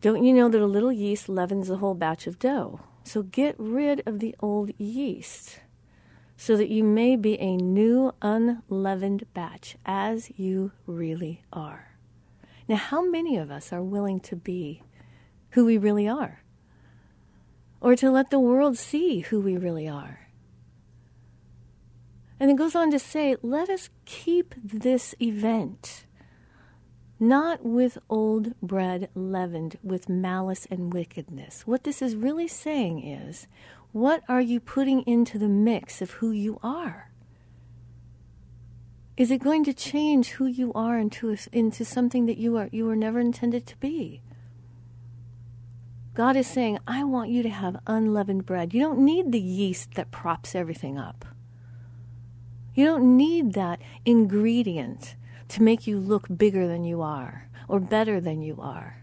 Don't 0.00 0.24
you 0.24 0.32
know 0.32 0.48
that 0.48 0.60
a 0.60 0.66
little 0.66 0.92
yeast 0.92 1.28
leavens 1.28 1.68
a 1.68 1.76
whole 1.76 1.94
batch 1.94 2.26
of 2.26 2.38
dough? 2.38 2.80
So 3.02 3.22
get 3.22 3.54
rid 3.58 4.02
of 4.06 4.20
the 4.20 4.34
old 4.40 4.70
yeast 4.78 5.60
so 6.36 6.56
that 6.56 6.68
you 6.68 6.84
may 6.84 7.16
be 7.16 7.38
a 7.40 7.56
new 7.56 8.12
unleavened 8.20 9.26
batch 9.34 9.76
as 9.84 10.30
you 10.36 10.72
really 10.86 11.42
are. 11.52 11.96
Now, 12.68 12.76
how 12.76 13.08
many 13.08 13.36
of 13.36 13.50
us 13.50 13.72
are 13.72 13.82
willing 13.82 14.20
to 14.20 14.36
be 14.36 14.82
who 15.50 15.64
we 15.64 15.78
really 15.78 16.08
are? 16.08 16.42
Or 17.80 17.96
to 17.96 18.10
let 18.10 18.30
the 18.30 18.40
world 18.40 18.76
see 18.76 19.20
who 19.20 19.40
we 19.40 19.56
really 19.56 19.88
are? 19.88 20.25
And 22.38 22.50
it 22.50 22.56
goes 22.56 22.74
on 22.74 22.90
to 22.90 22.98
say, 22.98 23.36
let 23.42 23.68
us 23.70 23.88
keep 24.04 24.54
this 24.62 25.14
event 25.20 26.06
not 27.18 27.64
with 27.64 27.98
old 28.10 28.52
bread 28.60 29.08
leavened 29.14 29.78
with 29.82 30.08
malice 30.08 30.66
and 30.70 30.92
wickedness. 30.92 31.66
What 31.66 31.84
this 31.84 32.02
is 32.02 32.14
really 32.14 32.48
saying 32.48 33.06
is, 33.06 33.46
what 33.92 34.22
are 34.28 34.40
you 34.40 34.60
putting 34.60 35.02
into 35.02 35.38
the 35.38 35.48
mix 35.48 36.02
of 36.02 36.12
who 36.12 36.30
you 36.30 36.58
are? 36.62 37.10
Is 39.16 39.30
it 39.30 39.42
going 39.42 39.64
to 39.64 39.72
change 39.72 40.32
who 40.32 40.44
you 40.44 40.74
are 40.74 40.98
into, 40.98 41.34
into 41.52 41.86
something 41.86 42.26
that 42.26 42.36
you 42.36 42.58
are 42.58 42.68
you 42.70 42.84
were 42.84 42.96
never 42.96 43.18
intended 43.18 43.66
to 43.66 43.76
be? 43.78 44.20
God 46.12 46.36
is 46.36 46.46
saying, 46.46 46.78
I 46.86 47.04
want 47.04 47.30
you 47.30 47.42
to 47.42 47.48
have 47.48 47.80
unleavened 47.86 48.44
bread. 48.44 48.74
You 48.74 48.80
don't 48.80 48.98
need 48.98 49.32
the 49.32 49.40
yeast 49.40 49.94
that 49.94 50.10
props 50.10 50.54
everything 50.54 50.98
up. 50.98 51.24
You 52.76 52.84
don't 52.84 53.16
need 53.16 53.54
that 53.54 53.80
ingredient 54.04 55.16
to 55.48 55.62
make 55.62 55.86
you 55.86 55.98
look 55.98 56.28
bigger 56.36 56.68
than 56.68 56.84
you 56.84 57.00
are 57.00 57.48
or 57.68 57.80
better 57.80 58.20
than 58.20 58.42
you 58.42 58.58
are. 58.60 59.02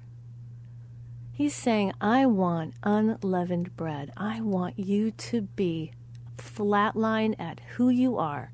He's 1.31 1.55
saying, 1.55 1.93
I 1.99 2.27
want 2.27 2.75
unleavened 2.83 3.75
bread. 3.75 4.13
I 4.15 4.41
want 4.41 4.77
you 4.77 5.09
to 5.09 5.41
be 5.41 5.91
flatline 6.37 7.33
at 7.39 7.61
who 7.75 7.89
you 7.89 8.19
are, 8.19 8.51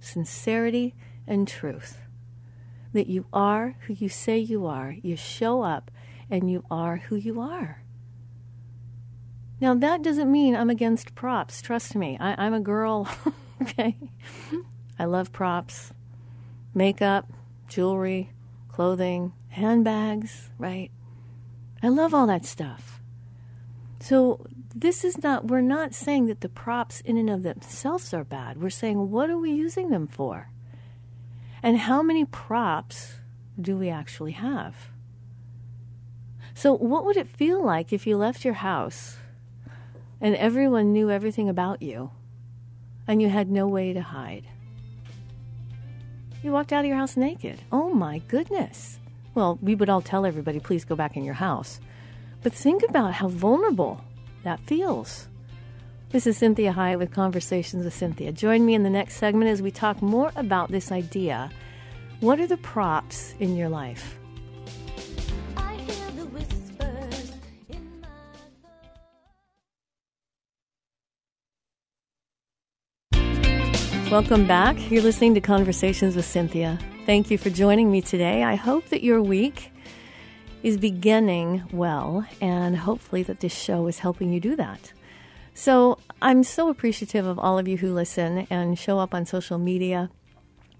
sincerity 0.00 0.96
and 1.24 1.46
truth. 1.46 1.98
That 2.92 3.06
you 3.06 3.26
are 3.32 3.76
who 3.86 3.94
you 3.94 4.08
say 4.08 4.38
you 4.38 4.66
are, 4.66 4.96
you 5.00 5.16
show 5.16 5.62
up, 5.62 5.92
and 6.28 6.50
you 6.50 6.64
are 6.68 6.96
who 6.96 7.14
you 7.14 7.40
are. 7.40 7.84
Now, 9.60 9.74
that 9.74 10.02
doesn't 10.02 10.30
mean 10.30 10.56
I'm 10.56 10.70
against 10.70 11.14
props. 11.14 11.62
Trust 11.62 11.94
me, 11.94 12.16
I, 12.18 12.44
am 12.44 12.54
a 12.54 12.60
girl, 12.60 13.08
okay? 13.62 13.96
I 14.98 15.04
love 15.04 15.32
props 15.32 15.92
makeup, 16.74 17.26
jewelry, 17.66 18.30
clothing, 18.68 19.32
handbags, 19.48 20.50
right? 20.58 20.90
I 21.82 21.88
love 21.88 22.14
all 22.14 22.26
that 22.26 22.44
stuff. 22.44 23.00
So, 24.00 24.46
this 24.74 25.02
is 25.02 25.20
not, 25.22 25.46
we're 25.46 25.60
not 25.60 25.94
saying 25.94 26.26
that 26.26 26.40
the 26.40 26.48
props 26.48 27.00
in 27.00 27.16
and 27.16 27.28
of 27.28 27.42
themselves 27.42 28.14
are 28.14 28.22
bad. 28.22 28.62
We're 28.62 28.70
saying, 28.70 29.10
what 29.10 29.28
are 29.28 29.38
we 29.38 29.50
using 29.50 29.90
them 29.90 30.06
for? 30.06 30.50
And 31.62 31.78
how 31.78 32.00
many 32.02 32.24
props 32.24 33.14
do 33.60 33.76
we 33.76 33.88
actually 33.88 34.32
have? 34.32 34.90
So, 36.54 36.74
what 36.74 37.04
would 37.04 37.16
it 37.16 37.28
feel 37.28 37.64
like 37.64 37.92
if 37.92 38.06
you 38.06 38.16
left 38.16 38.44
your 38.44 38.54
house 38.54 39.16
and 40.20 40.36
everyone 40.36 40.92
knew 40.92 41.10
everything 41.10 41.48
about 41.48 41.82
you 41.82 42.10
and 43.08 43.20
you 43.20 43.28
had 43.28 43.50
no 43.50 43.66
way 43.66 43.92
to 43.92 44.02
hide? 44.02 44.46
You 46.42 46.52
walked 46.52 46.72
out 46.72 46.84
of 46.84 46.86
your 46.86 46.96
house 46.96 47.16
naked. 47.16 47.60
Oh 47.72 47.92
my 47.92 48.18
goodness. 48.28 49.00
Well, 49.34 49.58
we 49.60 49.74
would 49.74 49.88
all 49.88 50.02
tell 50.02 50.24
everybody, 50.24 50.60
please 50.60 50.84
go 50.84 50.94
back 50.94 51.16
in 51.16 51.24
your 51.24 51.34
house. 51.34 51.80
But 52.42 52.52
think 52.52 52.84
about 52.88 53.14
how 53.14 53.28
vulnerable 53.28 54.04
that 54.44 54.60
feels. 54.60 55.26
This 56.10 56.26
is 56.26 56.38
Cynthia 56.38 56.72
Hiett 56.72 56.98
with 56.98 57.12
Conversations 57.12 57.84
with 57.84 57.94
Cynthia. 57.94 58.32
Join 58.32 58.64
me 58.64 58.74
in 58.74 58.82
the 58.82 58.90
next 58.90 59.16
segment 59.16 59.50
as 59.50 59.60
we 59.60 59.70
talk 59.70 60.00
more 60.00 60.32
about 60.36 60.70
this 60.70 60.92
idea. 60.92 61.50
What 62.20 62.40
are 62.40 62.46
the 62.46 62.56
props 62.56 63.34
in 63.38 63.56
your 63.56 63.68
life? 63.68 64.17
Welcome 74.10 74.46
back. 74.46 74.90
You're 74.90 75.02
listening 75.02 75.34
to 75.34 75.42
Conversations 75.42 76.16
with 76.16 76.24
Cynthia. 76.24 76.78
Thank 77.04 77.30
you 77.30 77.36
for 77.36 77.50
joining 77.50 77.90
me 77.90 78.00
today. 78.00 78.42
I 78.42 78.54
hope 78.54 78.88
that 78.88 79.02
your 79.02 79.20
week 79.20 79.70
is 80.62 80.78
beginning 80.78 81.64
well, 81.72 82.26
and 82.40 82.74
hopefully, 82.74 83.22
that 83.24 83.40
this 83.40 83.52
show 83.54 83.86
is 83.86 83.98
helping 83.98 84.32
you 84.32 84.40
do 84.40 84.56
that. 84.56 84.94
So, 85.52 85.98
I'm 86.22 86.42
so 86.42 86.70
appreciative 86.70 87.26
of 87.26 87.38
all 87.38 87.58
of 87.58 87.68
you 87.68 87.76
who 87.76 87.92
listen 87.92 88.46
and 88.48 88.78
show 88.78 88.98
up 88.98 89.12
on 89.12 89.26
social 89.26 89.58
media. 89.58 90.08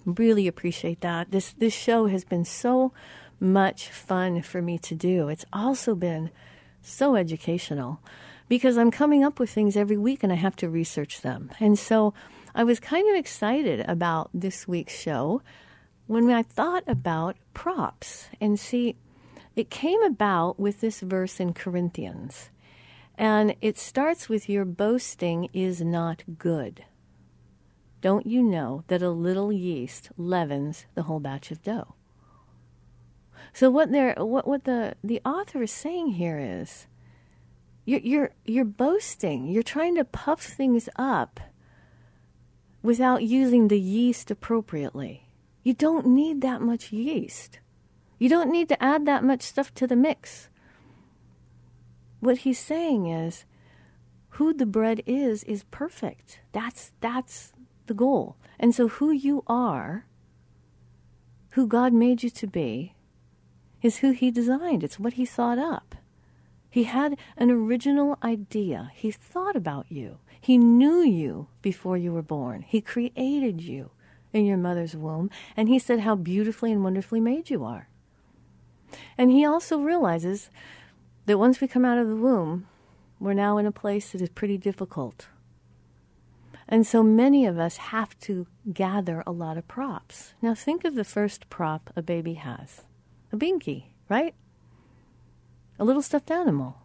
Really 0.07 0.47
appreciate 0.47 1.03
that. 1.03 1.31
This 1.31 1.53
this 1.53 1.75
show 1.75 2.07
has 2.07 2.25
been 2.25 2.47
so 2.47 2.95
much 3.39 3.91
fun 3.91 4.41
for 4.41 4.63
me 4.63 4.79
to 4.79 4.95
do. 4.95 5.29
It's 5.29 5.45
also 5.53 5.95
been 5.95 6.31
so 6.81 7.15
educational 7.15 8.01
because 8.49 8.79
I'm 8.79 8.91
coming 8.91 9.23
up 9.23 9.39
with 9.39 9.51
things 9.51 9.77
every 9.77 9.99
week 9.99 10.23
and 10.23 10.33
I 10.33 10.37
have 10.37 10.57
to 10.57 10.71
research 10.71 11.21
them. 11.21 11.51
And 11.61 11.79
so 11.79 12.15
I 12.59 12.65
was 12.65 12.81
kind 12.81 13.09
of 13.09 13.15
excited 13.15 13.85
about 13.88 14.31
this 14.35 14.67
week's 14.67 14.99
show 14.99 15.43
when 16.09 16.29
I 16.29 16.43
thought 16.43 16.83
about 16.88 17.37
props. 17.55 18.31
And 18.41 18.59
see, 18.59 18.97
it 19.55 19.71
came 19.71 20.03
about 20.03 20.59
with 20.59 20.81
this 20.81 20.99
verse 20.99 21.38
in 21.38 21.53
Corinthians. 21.53 22.50
And 23.17 23.55
it 23.61 23.79
starts 23.79 24.29
with 24.29 24.49
Your 24.49 24.65
boasting 24.65 25.49
is 25.53 25.81
not 25.83 26.25
good. 26.37 26.85
Don't 28.00 28.27
you 28.27 28.43
know 28.43 28.83
that 28.88 29.03
a 29.03 29.11
little 29.11 29.53
yeast 29.53 30.11
leavens 30.17 30.87
the 30.97 31.05
whole 31.05 31.21
batch 31.21 31.53
of 31.53 31.62
dough? 31.62 31.95
So 33.53 33.71
what 33.71 33.93
they 33.93 34.15
what 34.19 34.49
what 34.49 34.65
the 34.65 34.97
the 35.05 35.21
author 35.25 35.62
is 35.62 35.71
saying 35.71 36.09
here 36.09 36.41
is 36.41 36.88
you're 37.85 38.00
you're 38.00 38.31
you're 38.45 38.65
boasting. 38.65 39.47
You're 39.47 39.62
trying 39.62 39.95
to 39.95 40.05
puff 40.05 40.43
things 40.43 40.88
up 40.97 41.38
without 42.83 43.23
using 43.23 43.69
the 43.69 43.81
yeast 43.81 44.31
appropriately. 44.31 45.29
You 45.63 45.75
don't 45.75 46.07
need 46.07 46.41
that 46.41 46.63
much 46.63 46.93
yeast. 46.93 47.59
You 48.19 48.29
don't 48.29 48.51
need 48.51 48.69
to 48.69 48.83
add 48.83 49.07
that 49.07 49.25
much 49.25 49.43
stuff 49.43 49.73
to 49.75 49.87
the 49.87 49.97
mix. 49.97 50.49
What 52.21 52.39
he's 52.39 52.59
saying 52.59 53.07
is 53.07 53.45
who 54.31 54.53
the 54.53 54.67
bread 54.67 55.03
is 55.07 55.45
is 55.45 55.65
perfect. 55.65 56.41
That's 56.53 56.93
that's 57.01 57.53
the 57.87 57.95
goal. 57.95 58.37
And 58.59 58.75
so 58.75 58.89
who 58.89 59.11
you 59.11 59.45
are, 59.47 60.07
who 61.51 61.67
God 61.67 61.93
made 61.93 62.23
you 62.23 62.31
to 62.31 62.47
be, 62.47 62.95
is 63.83 63.99
who 63.99 64.11
he 64.11 64.31
designed. 64.31 64.83
It's 64.83 64.99
what 64.99 65.15
he 65.15 65.25
thought 65.25 65.59
up. 65.59 65.95
He 66.71 66.85
had 66.85 67.17
an 67.37 67.51
original 67.51 68.19
idea. 68.23 68.91
He 68.95 69.11
thought 69.11 69.57
about 69.57 69.87
you. 69.89 70.19
He 70.41 70.59
knew 70.59 71.01
you 71.01 71.49
before 71.63 71.97
you 71.97 72.13
were 72.13 72.23
born. 72.23 72.63
He 72.63 72.81
created 72.81 73.61
you 73.61 73.91
in 74.33 74.45
your 74.45 74.59
mother's 74.59 74.95
womb, 74.95 75.31
and 75.57 75.69
He 75.69 75.79
said 75.79 76.01
how 76.01 76.15
beautifully 76.15 76.73
and 76.73 76.85
wonderfully 76.85 77.21
made 77.21 77.51
you 77.51 77.65
are. 77.65 77.89
And 79.17 79.31
He 79.31 79.45
also 79.45 79.79
realizes 79.79 80.51
that 81.27 81.39
once 81.39 81.61
we 81.61 81.69
come 81.69 81.85
out 81.85 81.99
of 81.99 82.09
the 82.09 82.17
womb, 82.17 82.67
we're 83.19 83.35
now 83.35 83.59
in 83.59 83.67
a 83.67 83.73
place 83.73 84.13
that 84.13 84.21
is 84.21 84.29
pretty 84.29 84.59
difficult. 84.59 85.29
And 86.69 86.87
so 86.87 87.03
many 87.03 87.47
of 87.47 87.59
us 87.59 87.79
have 87.79 88.19
to 88.21 88.47
gather 88.73 89.23
a 89.27 89.33
lot 89.33 89.57
of 89.57 89.67
props. 89.67 90.35
Now, 90.43 90.55
think 90.55 90.85
of 90.85 90.95
the 90.95 91.05
first 91.05 91.49
prop 91.49 91.91
a 91.97 92.03
baby 92.03 92.35
has 92.35 92.85
a 93.33 93.37
binky, 93.37 93.85
right? 94.09 94.35
A 95.79 95.85
little 95.85 96.03
stuffed 96.03 96.31
animal. 96.31 96.79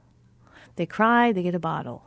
They 0.76 0.86
cry, 0.86 1.32
they 1.32 1.44
get 1.44 1.56
a 1.56 1.60
bottle. 1.60 2.06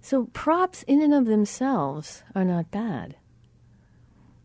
So 0.00 0.26
props 0.26 0.82
in 0.84 1.02
and 1.02 1.12
of 1.12 1.26
themselves 1.26 2.22
are 2.34 2.44
not 2.44 2.70
bad. 2.70 3.16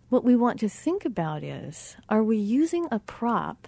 What 0.10 0.24
we 0.24 0.36
want 0.36 0.60
to 0.60 0.70
think 0.70 1.06
about 1.06 1.44
is 1.44 1.96
are 2.10 2.24
we 2.24 2.38
using 2.38 2.88
a 2.92 3.00
prop 3.00 3.68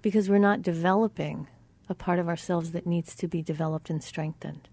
because 0.00 0.28
we're 0.28 0.38
not 0.38 0.62
developing 0.62 1.48
a 1.88 1.94
part 1.94 2.18
of 2.18 2.28
ourselves 2.28 2.72
that 2.72 2.86
needs 2.86 3.14
to 3.16 3.28
be 3.28 3.42
developed 3.42 3.90
and 3.90 4.02
strengthened? 4.02 4.68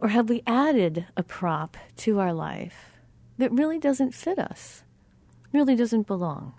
Or 0.00 0.08
have 0.08 0.28
we 0.28 0.42
added 0.46 1.06
a 1.16 1.22
prop 1.22 1.76
to 1.98 2.20
our 2.20 2.32
life 2.32 2.92
that 3.38 3.52
really 3.52 3.78
doesn't 3.78 4.14
fit 4.14 4.38
us, 4.38 4.84
really 5.52 5.76
doesn't 5.76 6.06
belong? 6.06 6.54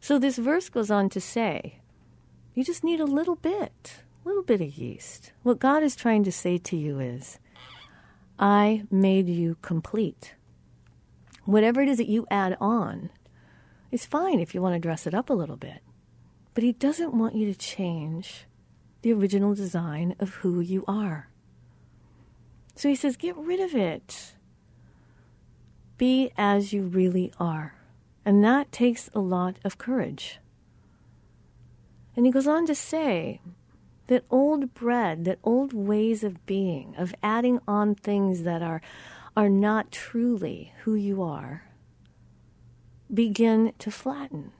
So 0.00 0.18
this 0.18 0.36
verse 0.36 0.68
goes 0.68 0.90
on 0.90 1.08
to 1.10 1.20
say, 1.20 1.79
you 2.54 2.64
just 2.64 2.82
need 2.82 3.00
a 3.00 3.04
little 3.04 3.36
bit, 3.36 4.02
a 4.24 4.28
little 4.28 4.42
bit 4.42 4.60
of 4.60 4.76
yeast. 4.76 5.32
What 5.42 5.58
God 5.58 5.82
is 5.82 5.94
trying 5.94 6.24
to 6.24 6.32
say 6.32 6.58
to 6.58 6.76
you 6.76 6.98
is, 6.98 7.38
I 8.38 8.84
made 8.90 9.28
you 9.28 9.56
complete. 9.62 10.34
Whatever 11.44 11.82
it 11.82 11.88
is 11.88 11.98
that 11.98 12.08
you 12.08 12.26
add 12.30 12.56
on 12.60 13.10
is 13.92 14.06
fine 14.06 14.40
if 14.40 14.54
you 14.54 14.60
want 14.60 14.74
to 14.74 14.80
dress 14.80 15.06
it 15.06 15.14
up 15.14 15.30
a 15.30 15.34
little 15.34 15.56
bit. 15.56 15.80
But 16.54 16.64
He 16.64 16.72
doesn't 16.72 17.14
want 17.14 17.34
you 17.34 17.46
to 17.52 17.58
change 17.58 18.46
the 19.02 19.12
original 19.12 19.54
design 19.54 20.16
of 20.18 20.34
who 20.34 20.60
you 20.60 20.84
are. 20.88 21.28
So 22.74 22.88
He 22.88 22.96
says, 22.96 23.16
get 23.16 23.36
rid 23.36 23.60
of 23.60 23.74
it. 23.74 24.34
Be 25.96 26.32
as 26.36 26.72
you 26.72 26.82
really 26.82 27.32
are. 27.38 27.74
And 28.24 28.42
that 28.44 28.72
takes 28.72 29.08
a 29.14 29.20
lot 29.20 29.56
of 29.64 29.78
courage. 29.78 30.39
And 32.20 32.26
he 32.26 32.32
goes 32.32 32.46
on 32.46 32.66
to 32.66 32.74
say 32.74 33.40
that 34.08 34.26
old 34.28 34.74
bread, 34.74 35.24
that 35.24 35.38
old 35.42 35.72
ways 35.72 36.22
of 36.22 36.44
being, 36.44 36.94
of 36.98 37.14
adding 37.22 37.60
on 37.66 37.94
things 37.94 38.42
that 38.42 38.60
are, 38.60 38.82
are 39.34 39.48
not 39.48 39.90
truly 39.90 40.74
who 40.82 40.94
you 40.94 41.22
are, 41.22 41.64
begin 43.10 43.72
to 43.78 43.90
flatten. 43.90 44.52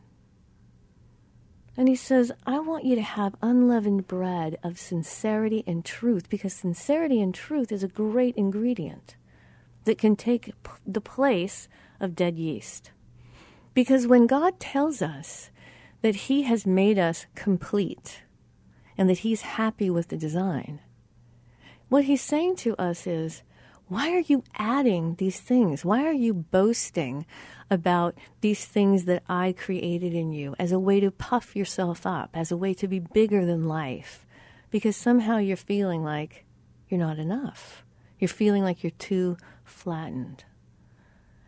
And 1.76 1.86
he 1.86 1.94
says, 1.94 2.32
I 2.46 2.60
want 2.60 2.86
you 2.86 2.94
to 2.94 3.02
have 3.02 3.36
unleavened 3.42 4.08
bread 4.08 4.58
of 4.62 4.78
sincerity 4.78 5.62
and 5.66 5.84
truth 5.84 6.30
because 6.30 6.54
sincerity 6.54 7.20
and 7.20 7.34
truth 7.34 7.70
is 7.70 7.82
a 7.82 7.88
great 7.88 8.36
ingredient 8.36 9.16
that 9.84 9.98
can 9.98 10.16
take 10.16 10.54
the 10.86 11.02
place 11.02 11.68
of 12.00 12.16
dead 12.16 12.38
yeast. 12.38 12.92
Because 13.74 14.06
when 14.06 14.26
God 14.26 14.58
tells 14.58 15.02
us 15.02 15.49
that 16.02 16.16
He 16.16 16.42
has 16.42 16.66
made 16.66 16.98
us 16.98 17.26
complete 17.34 18.22
and 18.96 19.08
that 19.08 19.18
He's 19.18 19.42
happy 19.42 19.90
with 19.90 20.08
the 20.08 20.16
design, 20.16 20.80
what 21.88 22.04
He's 22.04 22.22
saying 22.22 22.56
to 22.56 22.76
us 22.76 23.06
is, 23.06 23.42
why 23.88 24.12
are 24.12 24.20
you 24.20 24.44
adding 24.54 25.16
these 25.16 25.40
things? 25.40 25.84
Why 25.84 26.06
are 26.06 26.12
you 26.12 26.32
boasting 26.32 27.26
about 27.68 28.14
these 28.40 28.64
things 28.64 29.04
that 29.06 29.24
I 29.28 29.52
created 29.52 30.14
in 30.14 30.30
you 30.30 30.54
as 30.60 30.70
a 30.70 30.78
way 30.78 31.00
to 31.00 31.10
puff 31.10 31.56
yourself 31.56 32.06
up, 32.06 32.30
as 32.32 32.52
a 32.52 32.56
way 32.56 32.72
to 32.74 32.86
be 32.86 33.00
bigger 33.00 33.44
than 33.44 33.66
life? 33.66 34.24
Because 34.70 34.96
somehow 34.96 35.38
you're 35.38 35.56
feeling 35.56 36.04
like 36.04 36.44
you're 36.88 37.00
not 37.00 37.18
enough. 37.18 37.84
You're 38.20 38.28
feeling 38.28 38.62
like 38.62 38.84
you're 38.84 38.92
too 38.92 39.36
flattened. 39.64 40.44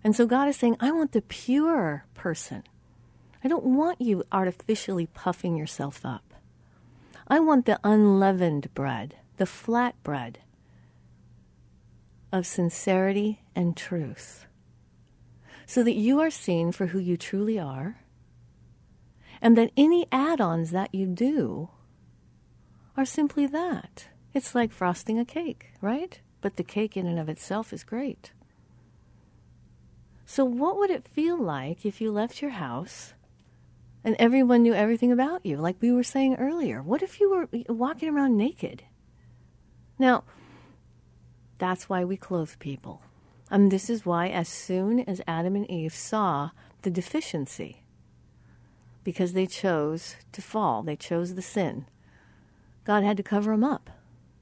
And 0.03 0.17
so 0.17 0.27
God 0.27 0.49
is 0.49 0.57
saying, 0.57 0.77
I 0.81 0.91
want 0.91 1.13
the 1.13 1.23
pure 1.23 2.07
person. 2.15 2.65
I 3.45 3.49
don't 3.49 3.65
want 3.65 4.01
you 4.01 4.25
artificially 4.31 5.07
puffing 5.07 5.57
yourself 5.57 6.07
up. 6.07 6.35
I 7.27 7.41
want 7.41 7.67
the 7.67 7.81
unleavened 7.83 8.73
bread, 8.75 9.17
the 9.37 9.47
flat 9.47 9.95
bread 10.03 10.39
of 12.33 12.47
sincerity 12.47 13.43
and 13.55 13.77
truth, 13.77 14.47
so 15.67 15.83
that 15.83 15.95
you 15.95 16.21
are 16.21 16.31
seen 16.31 16.73
for 16.73 16.89
who 16.89 16.99
you 16.99 17.17
truly 17.17 17.59
are, 17.59 17.99
and 19.41 19.57
that 19.57 19.73
any 19.77 20.07
add 20.13 20.41
ons 20.41 20.71
that 20.71 20.95
you 20.95 21.07
do 21.07 21.71
are 22.97 23.05
simply 23.05 23.47
that. 23.47 24.09
It's 24.35 24.55
like 24.55 24.73
frosting 24.73 25.19
a 25.19 25.25
cake, 25.25 25.73
right? 25.81 26.21
But 26.41 26.57
the 26.57 26.65
cake 26.65 26.97
in 26.97 27.07
and 27.07 27.19
of 27.19 27.29
itself 27.29 27.73
is 27.73 27.85
great. 27.85 28.33
So, 30.25 30.45
what 30.45 30.79
would 30.79 30.91
it 30.91 31.09
feel 31.09 31.37
like 31.37 31.85
if 31.85 32.01
you 32.01 32.11
left 32.11 32.41
your 32.41 32.53
house 32.53 33.15
and 34.05 34.17
everyone 34.19 34.63
knew 34.63 34.75
everything 34.75 35.13
about 35.13 35.45
you? 35.47 35.57
Like 35.57 35.77
we 35.81 35.93
were 35.93 36.03
saying 36.03 36.37
earlier, 36.37 36.83
what 36.83 37.03
if 37.03 37.21
you 37.21 37.31
were 37.31 37.49
walking 37.73 38.09
around 38.09 38.37
naked? 38.37 38.85
Now, 39.99 40.25
that's 41.59 41.89
why 41.89 42.05
we 42.05 42.17
clothe 42.17 42.59
people. 42.59 43.03
And 43.51 43.71
this 43.71 43.91
is 43.91 44.07
why, 44.07 44.29
as 44.29 44.49
soon 44.49 45.01
as 45.01 45.21
Adam 45.27 45.55
and 45.55 45.71
Eve 45.71 45.95
saw 45.95 46.51
the 46.83 46.91
deficiency, 46.91 47.83
because 49.05 49.33
they 49.33 49.47
chose 49.47 50.17
to 50.33 50.41
fall, 50.41 50.83
they 50.83 50.97
chose 50.97 51.35
the 51.35 51.43
sin, 51.43 51.87
God 52.85 53.05
had 53.05 53.17
to 53.19 53.23
cover 53.23 53.53
them 53.53 53.63
up. 53.63 53.91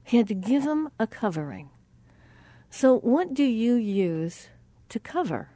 He 0.03 0.17
had 0.17 0.27
to 0.29 0.33
give 0.33 0.63
them 0.63 0.89
a 0.97 1.05
covering. 1.07 1.69
So, 2.69 2.99
what 2.99 3.33
do 3.33 3.43
you 3.43 3.75
use 3.75 4.47
to 4.89 4.99
cover? 4.99 5.49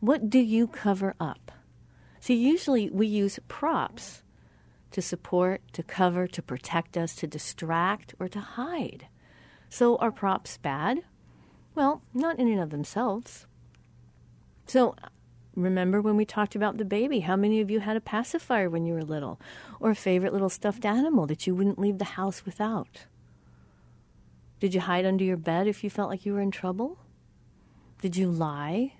What 0.00 0.28
do 0.28 0.38
you 0.38 0.66
cover 0.66 1.14
up? 1.18 1.50
See, 2.24 2.36
usually 2.36 2.88
we 2.88 3.06
use 3.06 3.38
props 3.48 4.22
to 4.92 5.02
support, 5.02 5.60
to 5.74 5.82
cover, 5.82 6.26
to 6.26 6.40
protect 6.40 6.96
us, 6.96 7.14
to 7.16 7.26
distract, 7.26 8.14
or 8.18 8.28
to 8.28 8.40
hide. 8.40 9.08
So 9.68 9.96
are 9.96 10.10
props 10.10 10.56
bad? 10.56 11.02
Well, 11.74 12.00
not 12.14 12.38
in 12.38 12.48
and 12.48 12.62
of 12.62 12.70
themselves. 12.70 13.46
So 14.66 14.96
remember 15.54 16.00
when 16.00 16.16
we 16.16 16.24
talked 16.24 16.54
about 16.54 16.78
the 16.78 16.86
baby? 16.86 17.20
How 17.20 17.36
many 17.36 17.60
of 17.60 17.70
you 17.70 17.80
had 17.80 17.94
a 17.94 18.00
pacifier 18.00 18.70
when 18.70 18.86
you 18.86 18.94
were 18.94 19.04
little? 19.04 19.38
Or 19.78 19.90
a 19.90 19.94
favorite 19.94 20.32
little 20.32 20.48
stuffed 20.48 20.86
animal 20.86 21.26
that 21.26 21.46
you 21.46 21.54
wouldn't 21.54 21.78
leave 21.78 21.98
the 21.98 22.16
house 22.16 22.46
without? 22.46 23.04
Did 24.60 24.72
you 24.72 24.80
hide 24.80 25.04
under 25.04 25.24
your 25.24 25.36
bed 25.36 25.66
if 25.66 25.84
you 25.84 25.90
felt 25.90 26.08
like 26.08 26.24
you 26.24 26.32
were 26.32 26.40
in 26.40 26.50
trouble? 26.50 26.96
Did 28.00 28.16
you 28.16 28.30
lie 28.30 28.94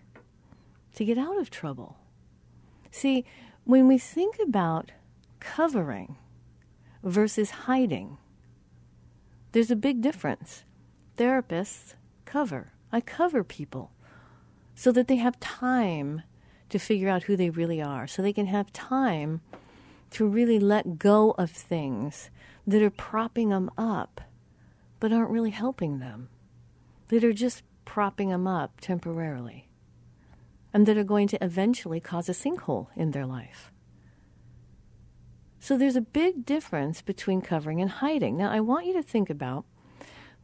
to 0.95 1.07
get 1.07 1.17
out 1.17 1.39
of 1.39 1.49
trouble. 1.49 1.97
See, 2.95 3.25
when 3.65 3.89
we 3.89 3.99
think 3.99 4.39
about 4.39 4.93
covering 5.41 6.17
versus 7.03 7.51
hiding, 7.67 8.19
there's 9.51 9.73
a 9.73 9.77
big 9.77 10.01
difference. 10.01 10.63
Therapists 11.19 11.95
cover. 12.25 12.71
I 12.93 13.01
cover 13.01 13.43
people 13.43 13.91
so 14.77 14.93
that 14.93 15.09
they 15.09 15.17
have 15.17 15.41
time 15.41 16.23
to 16.69 16.79
figure 16.79 17.09
out 17.09 17.25
who 17.25 17.37
they 17.37 17.51
really 17.51 17.83
are, 17.83 18.07
so 18.07 18.23
they 18.23 18.33
can 18.33 18.47
have 18.47 18.73
time 18.73 19.41
to 20.11 20.25
really 20.25 20.61
let 20.61 20.97
go 20.97 21.33
of 21.33 21.51
things 21.51 22.31
that 22.65 22.81
are 22.81 22.91
propping 22.91 23.49
them 23.49 23.73
up 23.77 24.21
but 25.01 25.13
aren't 25.13 25.31
really 25.31 25.51
helping 25.51 25.99
them, 25.99 26.29
that 27.09 27.25
are 27.25 27.33
just 27.33 27.65
propping 27.85 28.29
them 28.29 28.47
up 28.47 28.81
temporarily 28.81 29.64
and 30.75 30.85
that 30.85 30.99
are 30.99 31.05
going 31.05 31.29
to 31.29 31.43
eventually 31.43 32.01
cause 32.01 32.29
a 32.29 32.33
sinkhole 32.33 32.89
in 32.97 33.13
their 33.13 33.25
life. 33.25 33.71
So 35.61 35.79
there's 35.79 35.97
a 35.97 36.03
big 36.03 36.45
difference 36.45 37.01
between 37.01 37.41
covering 37.41 37.81
and 37.81 37.91
hiding. 37.91 38.37
Now, 38.37 38.51
I 38.51 38.61
want 38.61 38.85
you 38.85 38.93
to 38.95 39.03
think 39.03 39.31
about 39.31 39.65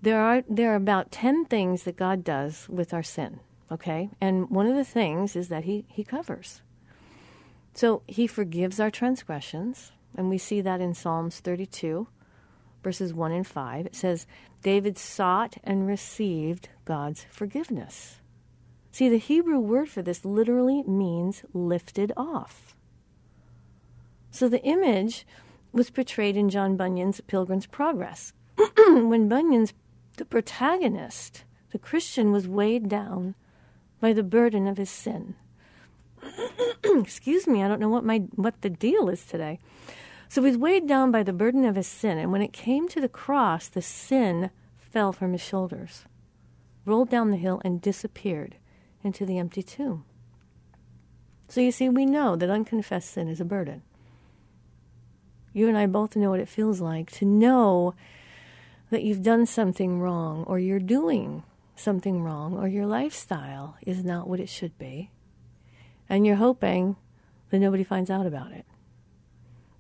there 0.00 0.20
are 0.20 0.42
there 0.48 0.72
are 0.72 0.76
about 0.76 1.12
10 1.12 1.44
things 1.44 1.82
that 1.82 1.98
God 1.98 2.24
does 2.24 2.66
with 2.70 2.94
our 2.94 3.02
sin, 3.02 3.40
okay? 3.70 4.08
And 4.18 4.48
one 4.48 4.66
of 4.66 4.76
the 4.76 4.84
things 4.84 5.36
is 5.36 5.48
that 5.48 5.64
he 5.64 5.84
he 5.88 6.04
covers. 6.04 6.62
So 7.74 8.02
he 8.06 8.26
forgives 8.26 8.80
our 8.80 8.90
transgressions, 8.90 9.92
and 10.16 10.30
we 10.30 10.38
see 10.38 10.62
that 10.62 10.80
in 10.80 10.94
Psalms 10.94 11.40
32 11.40 12.08
verses 12.82 13.12
1 13.12 13.32
and 13.32 13.46
5. 13.46 13.86
It 13.86 13.94
says 13.94 14.26
David 14.62 14.98
sought 14.98 15.56
and 15.62 15.86
received 15.86 16.68
God's 16.84 17.26
forgiveness. 17.30 18.19
See, 18.92 19.08
the 19.08 19.18
Hebrew 19.18 19.58
word 19.58 19.88
for 19.88 20.02
this 20.02 20.24
literally 20.24 20.82
means 20.82 21.44
lifted 21.52 22.12
off. 22.16 22.74
So 24.30 24.48
the 24.48 24.62
image 24.62 25.26
was 25.72 25.90
portrayed 25.90 26.36
in 26.36 26.50
John 26.50 26.76
Bunyan's 26.76 27.20
Pilgrim's 27.20 27.66
Progress. 27.66 28.32
when 28.76 29.28
Bunyan's, 29.28 29.72
the 30.16 30.24
protagonist, 30.24 31.44
the 31.70 31.78
Christian, 31.78 32.32
was 32.32 32.48
weighed 32.48 32.88
down 32.88 33.34
by 34.00 34.12
the 34.12 34.22
burden 34.22 34.66
of 34.66 34.76
his 34.76 34.90
sin. 34.90 35.34
Excuse 36.84 37.46
me, 37.46 37.62
I 37.62 37.68
don't 37.68 37.80
know 37.80 37.88
what 37.88 38.04
my 38.04 38.18
what 38.34 38.60
the 38.62 38.70
deal 38.70 39.08
is 39.08 39.24
today. 39.24 39.58
So 40.28 40.42
he's 40.42 40.58
weighed 40.58 40.86
down 40.86 41.10
by 41.10 41.22
the 41.22 41.32
burden 41.32 41.64
of 41.64 41.76
his 41.76 41.86
sin, 41.86 42.18
and 42.18 42.30
when 42.30 42.42
it 42.42 42.52
came 42.52 42.88
to 42.88 43.00
the 43.00 43.08
cross, 43.08 43.68
the 43.68 43.82
sin 43.82 44.50
fell 44.78 45.12
from 45.12 45.32
his 45.32 45.40
shoulders, 45.40 46.04
rolled 46.84 47.10
down 47.10 47.30
the 47.30 47.36
hill, 47.36 47.60
and 47.64 47.80
disappeared 47.80 48.56
into 49.02 49.26
the 49.26 49.38
empty 49.38 49.62
tomb. 49.62 50.04
So 51.48 51.60
you 51.60 51.72
see, 51.72 51.88
we 51.88 52.06
know 52.06 52.36
that 52.36 52.50
unconfessed 52.50 53.10
sin 53.10 53.28
is 53.28 53.40
a 53.40 53.44
burden. 53.44 53.82
You 55.52 55.68
and 55.68 55.76
I 55.76 55.86
both 55.86 56.14
know 56.14 56.30
what 56.30 56.40
it 56.40 56.48
feels 56.48 56.80
like 56.80 57.10
to 57.12 57.24
know 57.24 57.94
that 58.90 59.02
you've 59.02 59.22
done 59.22 59.46
something 59.46 60.00
wrong 60.00 60.44
or 60.44 60.58
you're 60.58 60.78
doing 60.78 61.42
something 61.74 62.22
wrong 62.22 62.56
or 62.56 62.68
your 62.68 62.86
lifestyle 62.86 63.76
is 63.82 64.04
not 64.04 64.28
what 64.28 64.40
it 64.40 64.48
should 64.48 64.76
be. 64.78 65.10
And 66.08 66.26
you're 66.26 66.36
hoping 66.36 66.96
that 67.50 67.58
nobody 67.58 67.84
finds 67.84 68.10
out 68.10 68.26
about 68.26 68.52
it. 68.52 68.64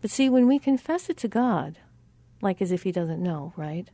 But 0.00 0.10
see, 0.10 0.28
when 0.28 0.46
we 0.48 0.58
confess 0.58 1.10
it 1.10 1.16
to 1.18 1.28
God, 1.28 1.78
like 2.40 2.62
as 2.62 2.72
if 2.72 2.82
He 2.82 2.92
doesn't 2.92 3.22
know, 3.22 3.52
right? 3.56 3.88